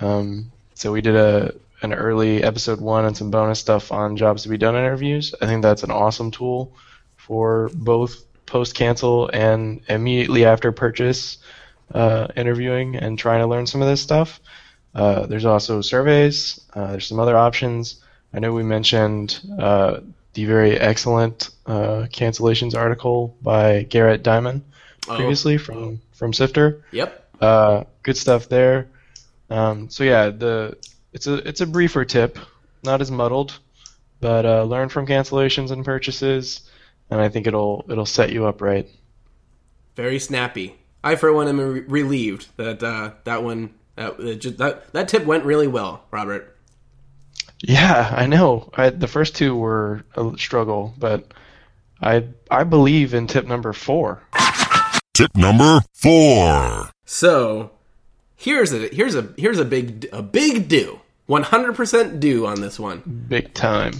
[0.00, 4.42] Um, so we did a an early episode one and some bonus stuff on jobs
[4.42, 5.34] to be done interviews.
[5.40, 6.72] I think that's an awesome tool
[7.16, 11.38] for both post cancel and immediately after purchase
[11.92, 14.40] uh, interviewing and trying to learn some of this stuff.
[14.94, 16.60] Uh, there's also surveys.
[16.72, 18.02] Uh, there's some other options.
[18.32, 20.00] I know we mentioned uh,
[20.34, 24.62] the very excellent uh, cancellations article by Garrett Dimon
[25.02, 26.84] previously from from Sifter.
[26.90, 27.28] yep.
[27.40, 28.88] Uh, good stuff there.
[29.50, 30.76] Um, so yeah, the
[31.12, 32.38] it's a it's a briefer tip,
[32.82, 33.58] not as muddled,
[34.20, 36.68] but uh, learn from cancellations and purchases,
[37.10, 38.88] and I think it'll it'll set you up right.
[39.94, 40.76] Very snappy.
[41.02, 44.18] I, for one, am re- relieved that uh, that one that
[44.58, 46.55] that that tip went really well, Robert.
[47.60, 48.70] Yeah, I know.
[48.74, 51.32] I, the first two were a struggle, but
[52.00, 54.22] I I believe in tip number four.
[55.14, 56.90] Tip number four.
[57.06, 57.70] So
[58.36, 61.00] here's a here's a here's a big a big do.
[61.28, 63.02] 100% do on this one.
[63.28, 63.92] Big time.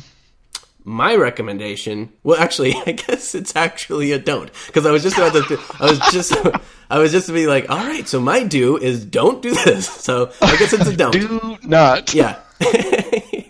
[0.84, 5.32] My recommendation, well, actually, I guess it's actually a don't, because I was just about
[5.32, 6.32] to, I was just,
[6.90, 9.86] I was just to be like, all right, so my do is don't do this.
[10.06, 11.10] So I guess it's a don't.
[11.10, 12.14] Do not.
[12.14, 12.38] Yeah.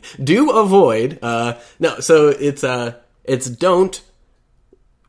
[0.23, 1.19] do avoid.
[1.23, 4.03] Uh, no, so it's uh, it's don't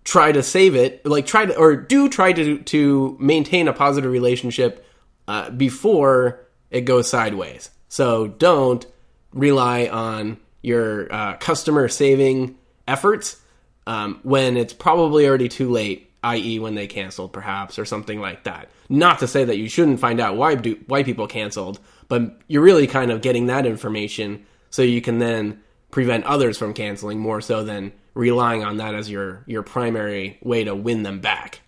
[0.03, 1.05] try to save it.
[1.05, 4.85] Like try to or do try to to maintain a positive relationship
[5.27, 7.69] uh, before it goes sideways.
[7.89, 8.85] So don't
[9.33, 12.57] rely on your uh, customer saving
[12.87, 13.39] efforts
[13.85, 18.43] um, when it's probably already too late, i.e., when they canceled, perhaps, or something like
[18.43, 18.69] that.
[18.89, 22.61] Not to say that you shouldn't find out why do, why people canceled, but you're
[22.61, 27.41] really kind of getting that information so you can then prevent others from canceling more
[27.41, 31.61] so than relying on that as your your primary way to win them back.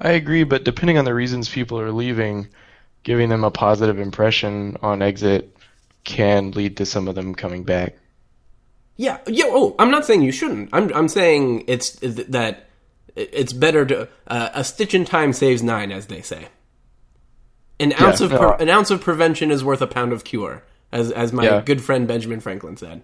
[0.00, 2.48] I agree, but depending on the reasons people are leaving,
[3.02, 5.56] giving them a positive impression on exit
[6.04, 7.96] can lead to some of them coming back.
[8.96, 9.44] Yeah, yeah.
[9.48, 10.70] Oh, I'm not saying you shouldn't.
[10.72, 12.68] I'm I'm saying it's that
[13.14, 16.48] it's better to uh, a stitch in time saves nine, as they say.
[17.78, 18.38] An ounce of no.
[18.38, 21.62] pre- an ounce of prevention is worth a pound of cure, as as my Yeah.
[21.64, 23.02] good friend Benjamin Franklin said.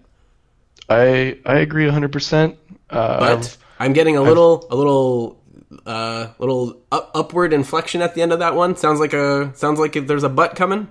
[0.89, 2.55] I I agree 100%.
[2.89, 3.47] Uh, But I've-
[3.79, 5.39] I'm getting a little a little
[5.85, 8.75] uh little up, upward inflection at the end of that one.
[8.75, 10.87] Sounds like a sounds like if there's a butt coming.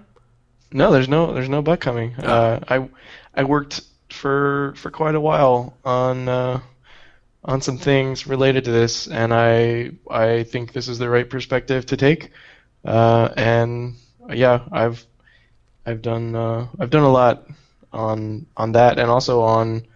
[0.72, 2.14] no, there's no there's no butt coming.
[2.16, 2.88] Uh, I
[3.35, 6.61] I worked for for quite a while on uh,
[7.44, 11.87] on some things related to this, and I I think this is the right perspective
[11.87, 12.31] to take.
[12.85, 13.94] Uh, and
[14.31, 15.07] yeah, I've
[15.85, 17.47] I've done uh, I've done a lot
[17.92, 19.87] on on that, and also on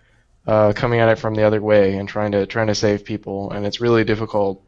[0.46, 3.50] uh, coming at it from the other way and trying to trying to save people,
[3.50, 4.62] and it's really difficult.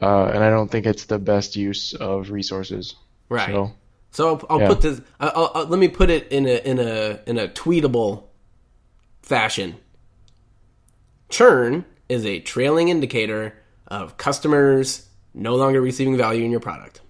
[0.00, 2.96] Uh, and I don't think it's the best use of resources.
[3.28, 3.50] Right.
[3.50, 3.72] So,
[4.10, 4.68] So I'll, I'll Yeah.
[4.68, 5.00] put this.
[5.20, 8.24] I'll, I'll, let me put it in a in a in a tweetable
[9.22, 9.76] fashion.
[11.28, 13.54] Churn is a trailing indicator
[13.86, 17.00] of customers no longer receiving value in your product.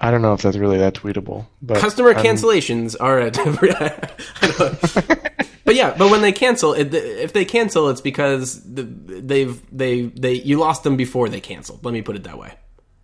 [0.00, 3.30] I don't know if that's really that tweetable, but Customer I'm- cancellations are a
[5.64, 10.58] But yeah, but when they cancel, if they cancel, it's because they've they they you
[10.58, 11.84] lost them before they canceled.
[11.84, 12.54] Let me put it that way.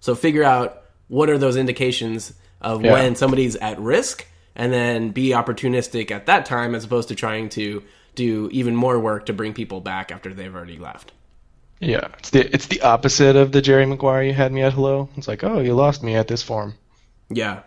[0.00, 2.92] So figure out what are those indications of Yeah.
[2.92, 4.26] when somebody's at risk
[4.56, 7.82] and then be opportunistic at that time as opposed to trying to
[8.14, 11.12] do even more work to bring people back after they've already left.
[11.80, 15.10] Yeah, it's the it's the opposite of the Jerry Maguire you had me at hello.
[15.18, 16.74] It's like, oh, you lost me at this form.
[17.30, 17.62] Yeah.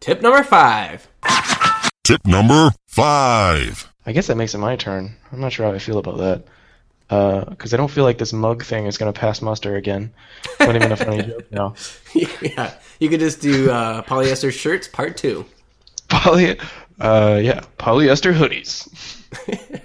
[0.00, 1.08] Tip number five.
[2.04, 3.92] Tip number five.
[4.06, 5.16] I guess that makes it my turn.
[5.32, 6.44] I'm not sure how I feel about that.
[7.50, 10.12] Because I don't feel like this mug thing is going to pass muster again.
[10.60, 11.74] Not even a funny joke now.
[12.14, 15.44] yeah, you could just do uh, polyester shirts part two.
[16.08, 16.56] Poly,
[17.00, 18.86] uh, yeah, polyester hoodies.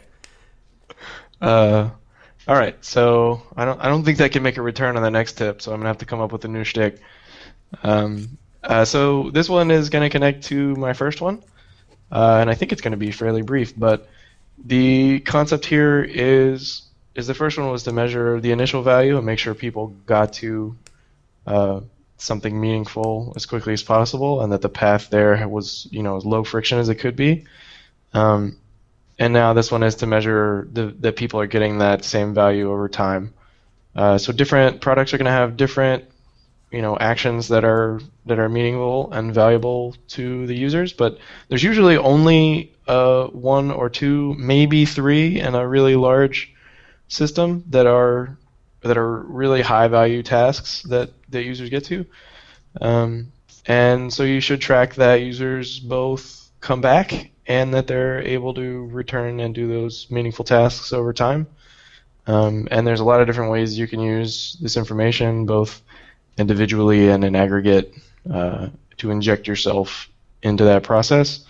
[1.41, 1.89] uh,
[2.47, 5.10] all right, so I don't I don't think that can make a return on the
[5.10, 6.99] next tip, so I'm gonna have to come up with a new shtick.
[7.84, 11.43] Um, uh, so this one is gonna connect to my first one,
[12.12, 13.77] uh, and I think it's gonna be fairly brief.
[13.77, 14.07] But
[14.63, 16.84] the concept here is
[17.15, 20.34] is the first one was to measure the initial value and make sure people got
[20.34, 20.75] to
[21.45, 21.81] uh,
[22.17, 26.25] something meaningful as quickly as possible, and that the path there was you know as
[26.25, 27.45] low friction as it could be.
[28.13, 28.57] Um,
[29.21, 32.71] and now this one is to measure the, that people are getting that same value
[32.71, 33.34] over time.
[33.95, 36.05] Uh, so different products are going to have different,
[36.71, 40.93] you know, actions that are that are meaningful and valuable to the users.
[40.93, 41.17] But
[41.49, 46.53] there's usually only uh, one or two, maybe three, in a really large
[47.07, 48.38] system that are
[48.81, 52.05] that are really high value tasks that that users get to.
[52.79, 53.31] Um,
[53.65, 58.86] and so you should track that users both come back and that they're able to
[58.88, 61.47] return and do those meaningful tasks over time.
[62.27, 65.81] Um, and there's a lot of different ways you can use this information, both
[66.41, 67.93] individually and in aggregate,
[68.30, 70.10] uh, to inject yourself
[70.43, 71.45] into that process.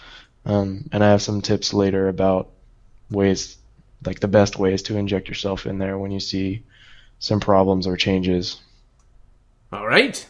[0.45, 2.49] Um, and I have some tips later about
[3.10, 3.58] ways,
[4.06, 6.63] like the best ways to inject yourself in there when you see
[7.19, 8.60] some problems or changes.
[9.71, 10.25] All right.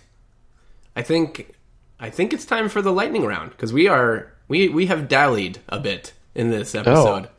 [0.95, 1.55] I think
[1.99, 5.59] I think it's time for the lightning round because we are we we have dallied
[5.69, 7.29] a bit in this episode.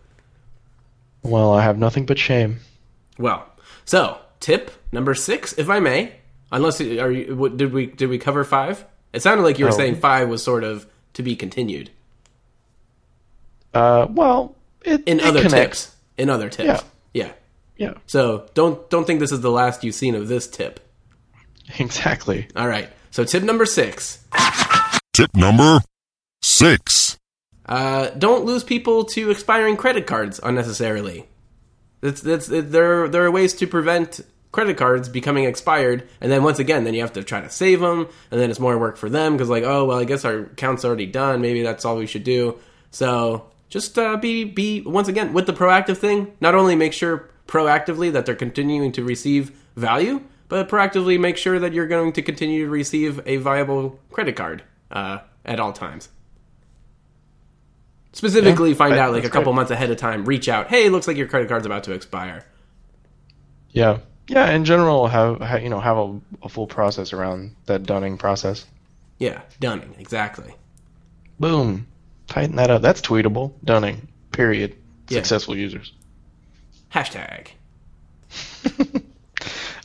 [1.23, 2.59] Well, I have nothing but shame.
[3.19, 3.47] Well,
[3.85, 6.15] so tip number six, if I may,
[6.53, 8.85] unless are you what, did we did we cover five?
[9.13, 9.77] It sounded like you were Oh.
[9.77, 11.91] saying five was sort of to be continued
[13.75, 15.87] Uh, well, it, in it other connects.
[15.87, 15.97] tips.
[16.19, 16.81] In other tips, Yeah.
[17.15, 17.33] yeah.
[17.79, 20.79] Yeah, So don't don't think this is the last you've seen of this tip.
[21.79, 22.47] exactly.
[22.55, 22.89] All right.
[23.11, 24.19] So tip number six:
[25.13, 25.81] Tip number
[26.43, 27.17] six.
[27.67, 31.27] uh, don't lose people to expiring credit cards unnecessarily.
[32.03, 33.09] That's that's there.
[33.09, 34.21] There are ways to prevent
[34.53, 37.81] credit cards becoming expired, and then once again, then you have to try to save
[37.81, 40.41] them, and then it's more work for them because like, oh well, I guess our
[40.41, 41.41] account's already done.
[41.41, 42.59] Maybe that's all we should do.
[42.91, 46.33] So just uh, be be once again with the proactive thing.
[46.41, 51.59] Not only make sure proactively that they're continuing to receive value, but proactively make sure
[51.59, 56.11] that you're going to continue to receive a viable credit card uh, at all times.
[58.13, 60.25] Specifically, Yeah, find that- out like a couple months ahead of time.
[60.27, 60.69] Reach out.
[60.69, 62.45] Hey, looks like your credit card's about to expire.
[63.71, 64.01] Yeah,
[64.33, 64.51] yeah.
[64.51, 68.67] In general, have ha, you know have a, a full process around that dunning process.
[69.19, 70.55] Yeah, dunning exactly.
[71.39, 71.87] Boom,
[72.27, 72.83] tighten that up.
[72.83, 73.53] That's tweetable.
[73.65, 74.09] Dunning.
[74.33, 74.77] Period.
[75.09, 75.19] Yeah.
[75.19, 75.93] Successful users.
[76.93, 77.49] Hashtag.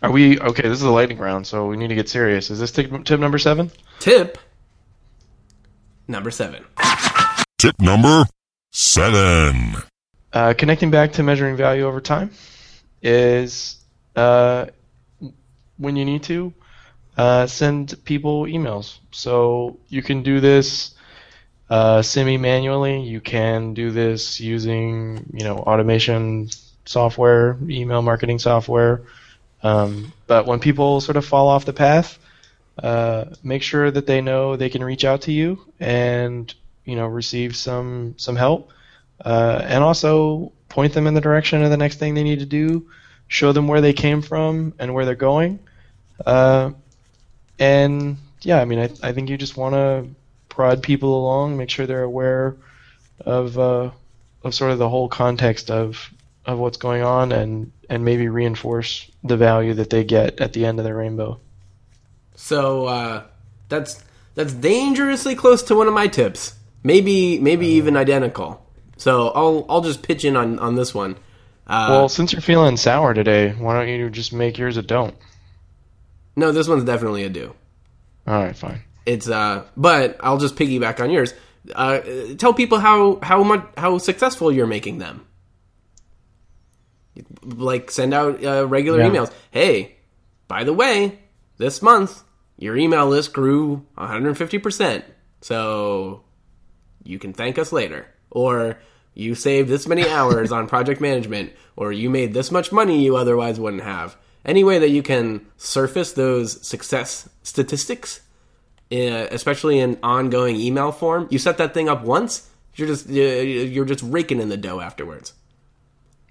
[0.01, 0.63] Are we okay?
[0.63, 2.51] This is the lightning round, so we need to get serious.
[2.51, 3.71] Is this tip, tip number seven?
[3.99, 4.37] Tip
[6.07, 6.63] number seven.
[7.57, 8.25] Tip number
[8.71, 9.75] seven.
[10.31, 12.29] Uh, connecting back to measuring value over time
[13.01, 13.76] is
[14.17, 14.65] uh,
[15.77, 16.53] when you need to
[17.17, 18.99] uh, send people emails.
[19.11, 20.95] So you can do this
[21.69, 23.01] uh, semi-manually.
[23.01, 26.49] You can do this using you know automation
[26.85, 29.03] software, email marketing software.
[29.63, 32.19] Um, but when people sort of fall off the path,
[32.81, 36.53] uh, make sure that they know they can reach out to you and
[36.85, 38.71] you know receive some some help
[39.25, 42.45] uh, and also point them in the direction of the next thing they need to
[42.45, 42.87] do,
[43.27, 45.59] show them where they came from and where they're going.
[46.25, 46.71] Uh,
[47.59, 50.07] and yeah, I mean, I, I think you just want to
[50.49, 52.55] prod people along, make sure they're aware
[53.21, 53.91] of uh,
[54.43, 56.11] of sort of the whole context of
[56.45, 60.65] of what's going on, and and maybe reinforce the value that they get at the
[60.65, 61.39] end of the rainbow.
[62.35, 63.23] So uh,
[63.69, 64.03] that's
[64.35, 66.55] that's dangerously close to one of my tips.
[66.83, 68.65] Maybe maybe even identical.
[68.97, 71.17] So I'll I'll just pitch in on on this one.
[71.67, 75.15] Uh, well, since you're feeling sour today, why don't you just make yours a don't?
[76.35, 77.53] no, this one's definitely a do.
[78.25, 78.81] All right, fine.
[79.05, 81.33] It's uh, but I'll just piggyback on yours.
[81.73, 81.99] Uh,
[82.37, 85.25] tell people how how much how successful you're making them.
[87.43, 89.09] Like send out uh, regular Yeah.
[89.09, 89.31] emails.
[89.51, 89.95] Hey,
[90.47, 91.19] by the way,
[91.57, 92.23] this month
[92.57, 95.05] your email list grew 150 percent.
[95.41, 96.23] So
[97.03, 98.07] you can thank us later.
[98.29, 98.77] Or
[99.17, 103.17] you saved this many hours on project management, or you made this much money you
[103.17, 104.15] otherwise wouldn't have.
[104.45, 108.21] Any way that you can surface those success statistics,
[108.91, 113.85] uh, especially in ongoing email form, you set that thing up once, you're just you're
[113.85, 115.33] just raking in the dough afterwards.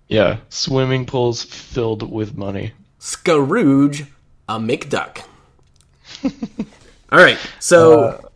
[0.07, 2.73] Yeah, swimming pools filled with money.
[3.01, 4.05] Scrooge
[4.49, 5.25] a McDuck.
[7.11, 8.31] All right, so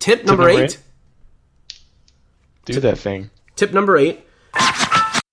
[0.00, 0.70] tip number, number eight.
[0.72, 0.78] eight?
[2.64, 3.30] Do that thing.
[3.60, 4.26] Tip number eight.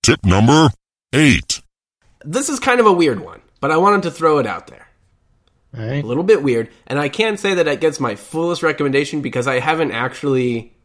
[0.02, 0.68] Tip number
[1.14, 1.62] eight.
[2.26, 4.86] This is kind of a weird one, but I wanted to throw it out there.
[5.74, 6.04] All right.
[6.04, 9.46] A little bit weird, and I can't say that it gets my fullest recommendation because
[9.46, 10.76] I haven't actually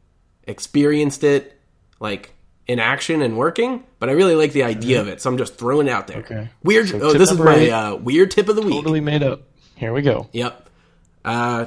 [0.43, 1.59] experienced it
[1.99, 2.33] like
[2.65, 5.57] in action and working, but I really like the idea of it, so I'm just
[5.57, 6.19] throwing it out there.
[6.19, 6.49] Okay.
[6.63, 6.87] Weird.
[6.87, 8.75] So oh, this is my uh, weird tip of the week.
[8.75, 9.41] Totally made up.
[9.75, 10.29] Here we go.
[10.31, 10.69] Yep.
[11.25, 11.65] Uh,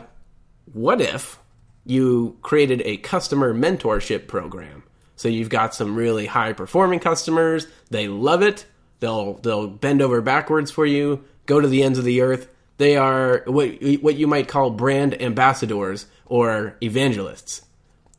[0.72, 1.38] what if
[1.84, 4.84] you created a customer mentorship program?
[5.16, 7.66] So you've got some really high performing customers.
[7.90, 8.66] They love it.
[9.00, 11.24] They'll they'll bend over backwards for you.
[11.46, 12.48] Go to the ends of the earth.
[12.78, 17.62] They are what what you might call brand ambassadors or evangelists.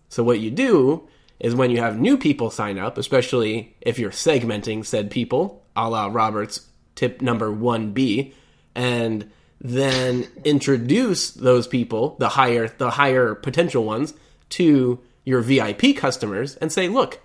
[0.10, 1.08] So what you do
[1.40, 5.90] is when you have new people sign up, especially if you're segmenting said people, a
[5.90, 8.34] la Robert's tip number one B,
[8.74, 9.30] and
[9.62, 14.14] then introduce those people, the higher the higher potential ones,
[14.50, 17.20] to your VIP customers and say, look,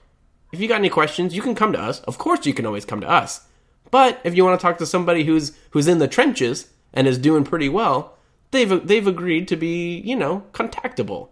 [0.52, 2.00] if you got any questions, you can come to us.
[2.00, 3.46] Of course you can always come to us.
[3.92, 7.16] But if you want to talk to somebody who's who's in the trenches and is
[7.16, 8.18] doing pretty well,
[8.50, 11.28] they've they've agreed to be, you know, contactable.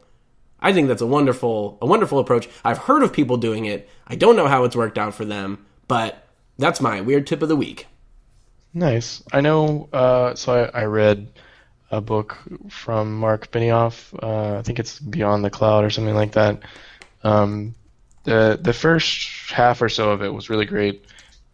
[0.61, 2.49] I think that's a wonderful a wonderful approach.
[2.65, 3.89] I've heard of people doing it.
[4.07, 6.25] I don't know how it's worked out for them, but
[6.57, 7.89] that's my weird tip of the week.
[8.73, 9.25] Nice.
[9.33, 9.89] I know.
[9.93, 11.33] Uh, so I, I read
[11.91, 12.39] a book
[12.69, 14.13] from Mark Benioff.
[14.23, 16.63] Uh, I think it's Beyond the Cloud or something like that.
[17.23, 17.75] Um,
[18.25, 21.05] the the first half or so of it was really great,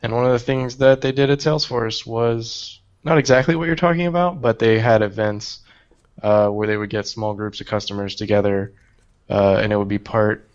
[0.03, 3.77] and one of the things that they did at Salesforce was not exactly what you're
[3.77, 5.61] talking about, but they had events
[6.23, 8.73] uh, where they would get small groups of customers together,
[9.31, 10.49] uh, and it would be part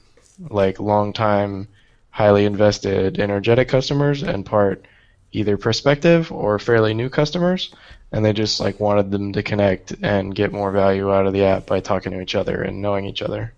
[0.50, 1.68] like long time,
[2.10, 4.86] highly invested, energetic customers, and part
[5.32, 7.74] either prospective or fairly new customers,
[8.12, 11.46] and they just like wanted them to connect and get more value out of the
[11.46, 13.54] app by talking to each other and knowing each other.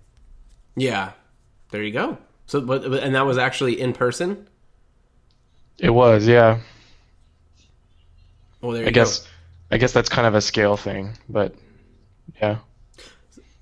[0.76, 1.12] Yeah.
[1.72, 2.18] There you go.
[2.45, 4.47] So but and that was actually in person?
[5.80, 6.60] It was, yeah.
[8.62, 8.89] Well, there you go.
[8.89, 9.28] I guess,
[9.72, 11.56] I guess that's kind of a scale thing, but
[12.41, 12.58] yeah.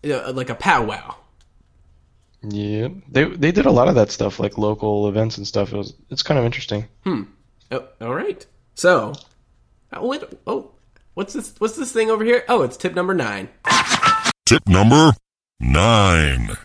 [0.03, 1.15] Yeah, like a powwow.
[2.41, 2.89] yeah.
[3.09, 5.71] They they did a lot of that stuff, like local events and stuff.
[5.71, 6.85] It was it's kind of interesting.
[7.03, 7.23] Hmm.
[7.71, 8.45] Oh, all right.
[8.75, 9.13] So,
[9.93, 10.70] uh, what oh,
[11.13, 12.43] what's this what's this thing over here?
[12.47, 13.49] Oh, it's tip number 9.
[14.51, 15.13] Tip number
[15.61, 16.57] nine.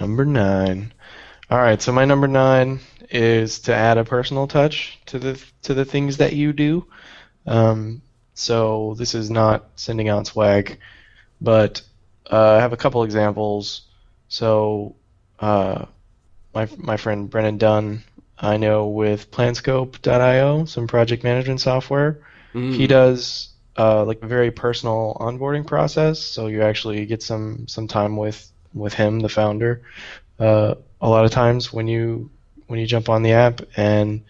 [0.00, 0.92] Number nine.
[1.48, 5.72] All right, so my number nine is to add a personal touch to the to
[5.74, 6.84] the things that you do.
[7.46, 8.02] Um,
[8.34, 10.78] so this is not sending out swag,
[11.40, 11.82] but
[12.28, 13.82] uh, I have a couple examples.
[14.26, 14.96] So
[15.38, 15.86] uh,
[16.52, 18.02] my my friend Brennan Dunn,
[18.36, 22.18] I know with Planscope.io, some project management software.
[22.72, 26.20] He does uh, like a very personal onboarding process.
[26.20, 29.82] So you actually get some some time with with him, the founder.
[30.38, 32.30] Uh, a lot of times when you
[32.66, 34.24] when you jump on the app, and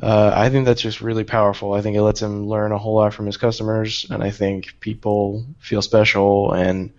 [0.00, 1.72] uh, I think that's just really powerful.
[1.72, 4.78] I think it lets him learn a whole lot from his customers, and I think
[4.80, 6.92] people feel special and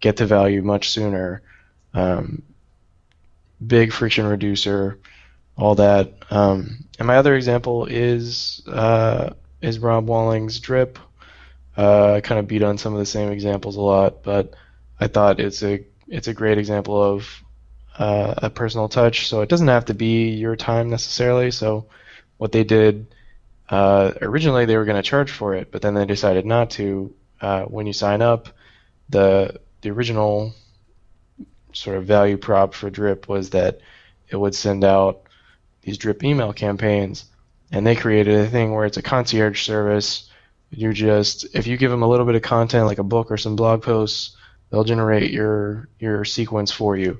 [0.00, 1.42] get to value much sooner.
[1.92, 2.42] Um,
[3.64, 4.98] big friction reducer,
[5.56, 6.14] all that.
[6.30, 9.30] Um, and my other example is uh,
[9.60, 10.98] is Rob Walling's drip.
[11.76, 14.54] Uh, I kind of beat on some of the same examples a lot, but
[14.98, 17.28] I thought it's a it's a great example of
[17.98, 19.28] uh, a personal touch.
[19.28, 21.50] So it doesn't have to be your time necessarily.
[21.50, 21.86] So
[22.38, 23.06] what they did
[23.68, 27.14] uh, originally they were going to charge for it, but then they decided not to.
[27.40, 28.48] Uh, when you sign up,
[29.08, 30.54] the the original
[31.72, 33.80] sort of value prop for Drip was that
[34.28, 35.22] it would send out
[35.82, 37.26] these Drip email campaigns,
[37.72, 40.30] and they created a thing where it's a concierge service.
[40.70, 43.36] You're just if you give them a little bit of content like a book or
[43.36, 44.36] some blog posts,
[44.70, 47.18] they'll generate your your sequence for you.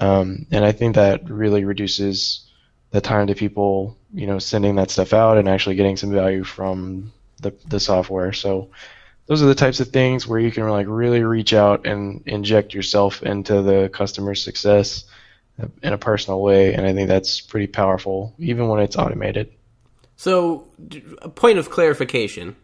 [0.00, 2.46] Um, and I think that really reduces
[2.90, 6.44] the time to people, you know, sending that stuff out and actually getting some value
[6.44, 8.32] from the the software.
[8.32, 8.70] So
[9.26, 12.74] those are the types of things where you can like really reach out and inject
[12.74, 15.04] yourself into the customer's success
[15.82, 19.52] in a personal way, and I think that's pretty powerful, even when it's automated.
[20.22, 20.68] So,
[21.20, 22.54] a point of clarification.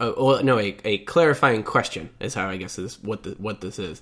[0.00, 3.60] uh, well, no, a, a clarifying question is how I guess is what the, what
[3.60, 4.00] this is.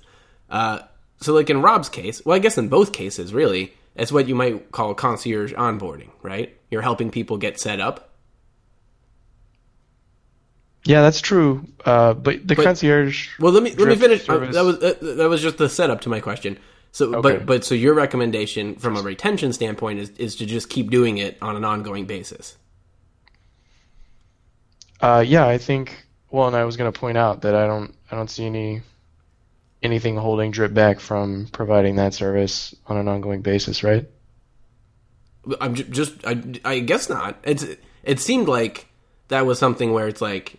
[0.49, 0.79] Uh,
[1.19, 4.35] so, like in Rob's case, well, I guess in both cases, really, it's what you
[4.35, 6.57] might call concierge onboarding, right?
[6.71, 8.11] You're helping people get set up.
[10.85, 11.67] Yeah, that's true.
[11.83, 13.27] Uh, but the But- concierge.
[13.41, 14.29] Well, let me let me finish.
[14.29, 16.59] uh, that was that, that was just the setup to my question.
[16.95, 17.19] So, Okay.
[17.39, 21.17] but but so your recommendation from a retention standpoint is is to just keep doing
[21.17, 22.55] it on an ongoing basis.
[25.01, 26.05] Uh, yeah, I think.
[26.31, 28.81] Well, and I was going to point out that I don't, I don't see any,
[29.83, 34.05] anything holding Drip back from providing that service on an ongoing basis, right?
[35.59, 37.37] I'm ju- just I, I guess not.
[37.43, 37.65] It's
[38.03, 38.87] it seemed like
[39.27, 40.55] that was something where it's like,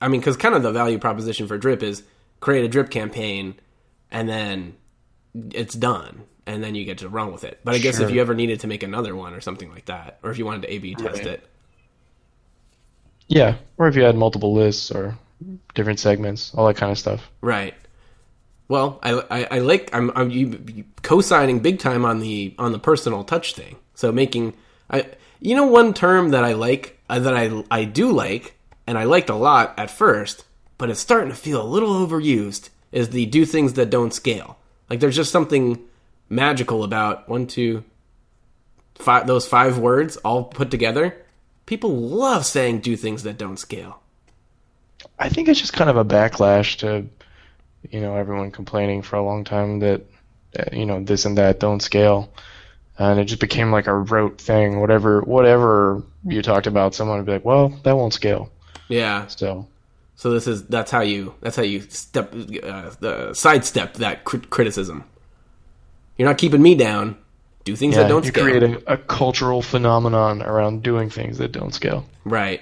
[0.00, 2.02] I mean, because kind of the value proposition for Drip is
[2.40, 3.54] create a Drip campaign,
[4.10, 4.76] and then
[5.50, 7.60] it's done, and then you get to run with it.
[7.64, 10.18] But I guess if you ever needed to make another one or something like that,
[10.22, 11.26] or if you wanted to A/B test Right.
[11.26, 11.48] it,
[13.28, 15.16] Yeah, or if you had multiple lists or
[15.74, 17.30] different segments, all that kind of stuff.
[17.40, 17.74] Right.
[18.68, 22.72] Well, I, I, I like I'm, I'm you, you co-signing big time on the on
[22.72, 23.76] the personal touch thing.
[23.94, 24.54] So making
[24.90, 25.06] I
[25.40, 28.56] you know one term that I like uh, that I I do like
[28.86, 30.44] and I liked a lot at first,
[30.78, 34.58] but it's starting to feel a little overused is the do things that don't scale.
[34.94, 35.80] Like there's just something
[36.28, 37.82] magical about one two
[38.94, 41.20] five those five words all put together.
[41.66, 44.00] People love saying do things that don't scale.
[45.18, 47.08] I think it's just kind of a backlash to,
[47.90, 50.02] you know, everyone complaining for a long time that,
[50.56, 52.32] uh, you know, this and that don't scale,
[52.96, 54.78] and it just became like a rote thing.
[54.80, 58.48] Whatever, whatever you talked about, someone would be like, "Well, that won't scale."
[58.86, 59.26] Yeah.
[59.26, 59.66] So,
[60.16, 64.48] So this is that's how you that's how you step uh, the sidestep that crit-
[64.50, 65.04] criticism.
[66.16, 67.16] You're not keeping me down.
[67.64, 68.44] Do things yeah, that don't you scale.
[68.44, 72.04] create a, a cultural phenomenon around doing things that don't scale.
[72.24, 72.60] Right.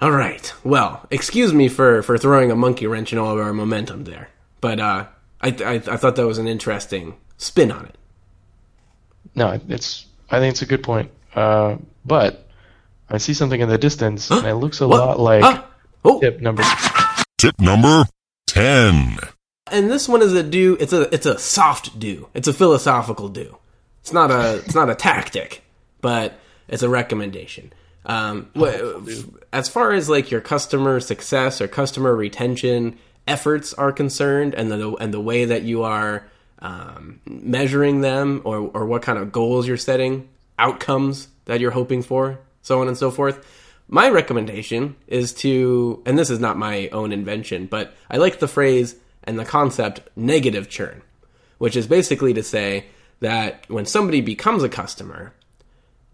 [0.00, 0.52] All right.
[0.64, 4.28] Well, excuse me for for throwing a monkey wrench in all of our momentum there,
[4.60, 5.06] but uh,
[5.40, 7.94] I, I I thought that was an interesting spin on it.
[9.34, 10.06] No, it's.
[10.30, 11.10] I think it's a good point.
[11.34, 12.48] Uh, but
[13.08, 14.98] I see something in the distance, and it looks a What?
[14.98, 15.69] lot like Ah!
[16.04, 16.62] Oh, tip number.
[17.38, 18.04] Tip number
[18.46, 19.18] 10.
[19.70, 20.76] and this one is a do.
[20.80, 22.28] It's a it's a soft do.
[22.34, 23.56] It's a philosophical do.
[24.00, 25.62] It's not a it's not a tactic,
[26.00, 26.38] but
[26.68, 27.72] it's a recommendation.
[28.06, 28.80] Um, wh-
[29.52, 32.98] as far as like your customer success or customer retention
[33.28, 36.26] efforts are concerned, and the and the way that you are
[36.60, 40.28] um, measuring them, or or what kind of goals you're setting,
[40.58, 43.44] outcomes that you're hoping for, so on and so forth.
[43.92, 48.46] My recommendation is to, and this is not my own invention, but I like the
[48.46, 51.02] phrase and the concept negative churn,
[51.58, 52.86] which is basically to say
[53.18, 55.34] that when somebody becomes a customer,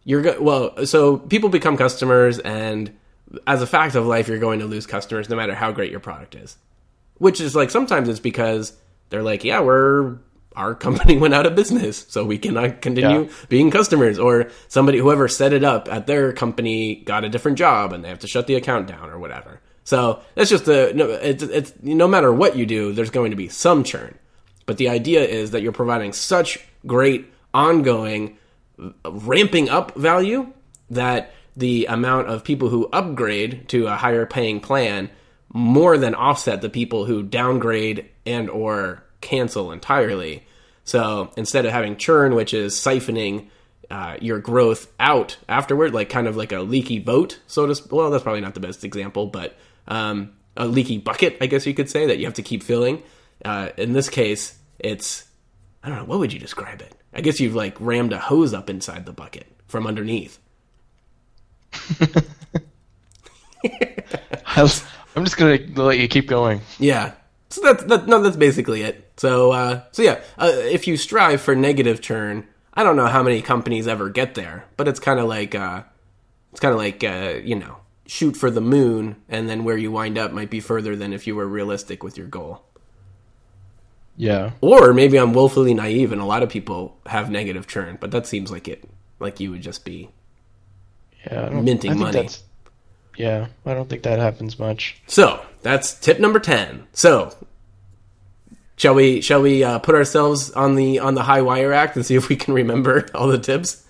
[0.05, 2.97] you're go- well, so people become customers, and
[3.47, 6.01] as a fact of life, you're going to lose customers no matter how great your
[6.01, 6.57] product is.
[7.19, 8.73] Which is like sometimes it's because
[9.11, 10.17] they're like, yeah, we're
[10.57, 13.33] our company went out of business, so we cannot continue Yeah.
[13.49, 14.19] being customers.
[14.19, 18.09] Or somebody, whoever set it up at their company, got a different job and they
[18.09, 19.61] have to shut the account down or whatever.
[19.85, 21.11] So that's just the no.
[21.11, 24.17] It's, it's no matter what you do, there's going to be some churn.
[24.65, 28.37] But the idea is that you're providing such great ongoing
[29.05, 30.53] ramping up value
[30.91, 35.11] that the amount of people who upgrade to a higher paying plan
[35.53, 40.47] more than offset the people who downgrade and or cancel entirely.
[40.85, 43.49] So instead of having churn, which is siphoning
[43.91, 47.91] uh, your growth out afterward, like kind of like a leaky boat, so to sp-
[47.93, 49.57] well, that's probably not the best example, but
[49.89, 53.03] um, a leaky bucket, I guess you could say that you have to keep filling.
[53.45, 55.25] Uh, in this case, it's
[55.83, 56.95] I don't know what would you describe it.
[57.13, 60.39] I guess you've like rammed a hose up inside the bucket from underneath.
[64.57, 64.69] I'm
[65.25, 66.61] just gonna let you keep going.
[66.79, 67.15] Yeah.
[67.51, 69.06] So that's that, no, that's basically it.
[69.17, 73.23] So uh, so yeah, uh, if you strive for negative churn, I don't know how
[73.23, 75.83] many companies ever get there, but it's kind of like uh,
[76.53, 79.91] it's kind of like uh, you know shoot for the moon, and then where you
[79.91, 82.63] wind up might be further than if you were realistic with your goal.
[84.17, 84.53] Yeah.
[84.61, 88.27] Or maybe I'm willfully naive, and a lot of people have negative churn, but that
[88.27, 88.85] seems like it
[89.19, 90.11] like you would just be
[91.31, 91.49] Yeah.
[91.51, 92.13] Minting I think money.
[92.13, 92.43] that's-
[93.17, 95.01] Yeah, I don't think that happens much.
[95.07, 96.87] So that's tip number ten.
[96.93, 97.35] So
[98.77, 102.05] shall we shall we uh, put ourselves on the on the high wire act and
[102.05, 103.85] see if we can remember all the tips?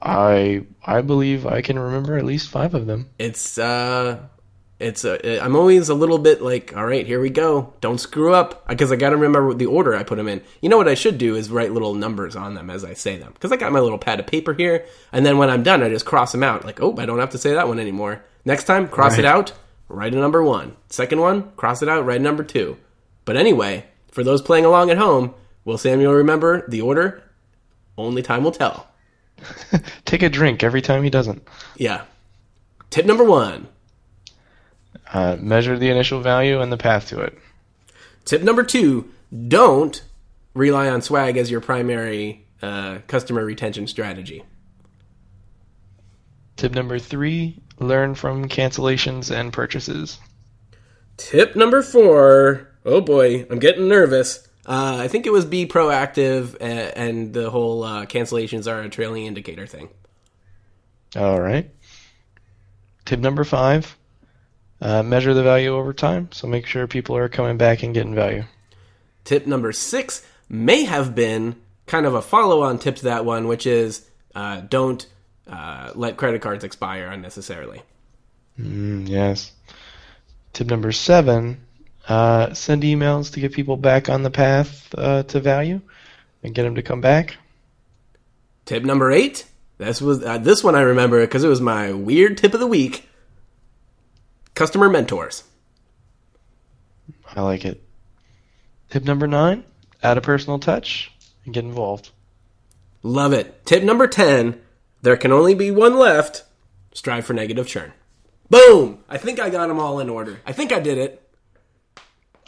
[0.00, 3.10] I I believe I can remember at least five of them.
[3.18, 4.20] It's uh,
[4.78, 7.74] it's uh, I'm always a little bit like, all right, here we go.
[7.80, 10.42] Don't screw up because I got to remember the order I put them in.
[10.62, 13.18] You know what I should do is write little numbers on them as I say
[13.18, 15.82] them because I got my little pad of paper here, and then when I'm done,
[15.82, 16.64] I just cross them out.
[16.64, 19.52] Like, oh, I don't have to say that one anymore, Next time, cross it out,
[19.88, 20.76] write a number one.
[20.88, 22.78] Second one, cross it out, write a number two.
[23.24, 27.22] But anyway, for those playing along at home, will Samuel remember the order?
[27.96, 28.88] Only time will tell.
[30.04, 31.46] Take a drink every time he doesn't.
[31.76, 32.04] Yeah.
[32.90, 33.68] Tip number one.
[35.12, 37.36] Uh, measure the initial value and the path to it.
[38.24, 39.10] Tip number two
[39.48, 40.02] don't
[40.54, 44.44] rely on swag as your primary uh, customer retention strategy.
[46.56, 50.18] Tip number three: learn from cancellations and purchases.
[51.16, 52.69] Tip number four.
[52.84, 54.46] Oh boy, I'm getting nervous.
[54.66, 58.88] Uh, I think it was be proactive, uh, and the whole uh, cancellations are a
[58.88, 59.88] trailing indicator thing.
[61.16, 61.70] All right.
[63.04, 63.96] Tip number five:
[64.80, 66.28] uh, measure the value over time.
[66.32, 68.44] So make sure people are coming back and getting value.
[69.24, 71.56] Tip number six may have been
[71.86, 75.06] kind of a follow on tip to that one, which is uh, don't
[75.48, 77.82] uh, let credit cards expire unnecessarily.
[78.58, 79.52] Mm, yes.
[80.52, 81.60] Tip number seven:
[82.10, 85.80] uh, send emails to get people back on the path uh, to value
[86.42, 87.36] and get them to come back.
[88.66, 89.46] Tip number eight.
[89.78, 92.66] This was uh, this one I remember because it was my weird tip of the
[92.66, 93.08] week.
[94.54, 95.44] Customer mentors.
[97.34, 97.82] I like it.
[98.90, 99.64] Tip number nine:
[100.02, 101.12] add a personal touch
[101.44, 102.10] and get involved.
[103.02, 103.64] Love it.
[103.64, 104.60] Tip number 10
[105.02, 106.44] there can only be one left.
[106.92, 107.92] Strive for negative churn.
[108.50, 108.98] Boom!
[109.08, 110.40] I think I got them all in order.
[110.44, 111.19] I think I did it.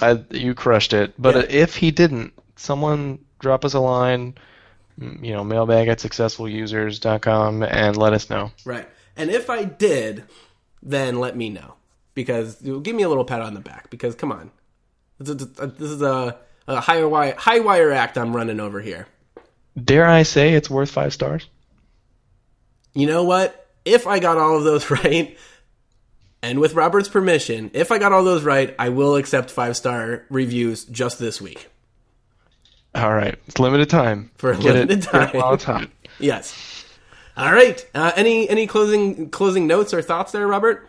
[0.02, 1.14] I, you crushed it.
[1.18, 1.40] But Yeah.
[1.42, 4.34] uh if he didn't, someone drop us a line,
[4.98, 8.52] you know, mailbag at successfulusers.com and let us know.
[8.64, 8.88] Right.
[9.16, 10.24] And if I did,
[10.82, 11.74] then let me know.
[12.14, 13.88] Because give me a little pat on the back.
[13.90, 14.50] Because come on.
[15.18, 16.36] This is this is a,
[16.68, 19.06] a high, wire, high wire act I'm running over here.
[19.82, 21.48] Dare I say it's worth five stars?
[22.94, 23.66] You know what?
[23.84, 25.36] If I got all of those right,
[26.42, 30.24] and with Robert's permission, if I got all those right, I will accept five star
[30.28, 31.68] reviews just this week.
[32.94, 34.30] All right, it's limited time.
[34.36, 35.28] For a Get limited it time.
[35.40, 35.88] hot.
[36.18, 36.84] Yes.
[37.36, 37.84] All right.
[37.94, 40.86] Uh, any any closing closing notes or thoughts there, Robert?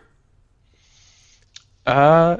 [1.86, 2.38] Uh,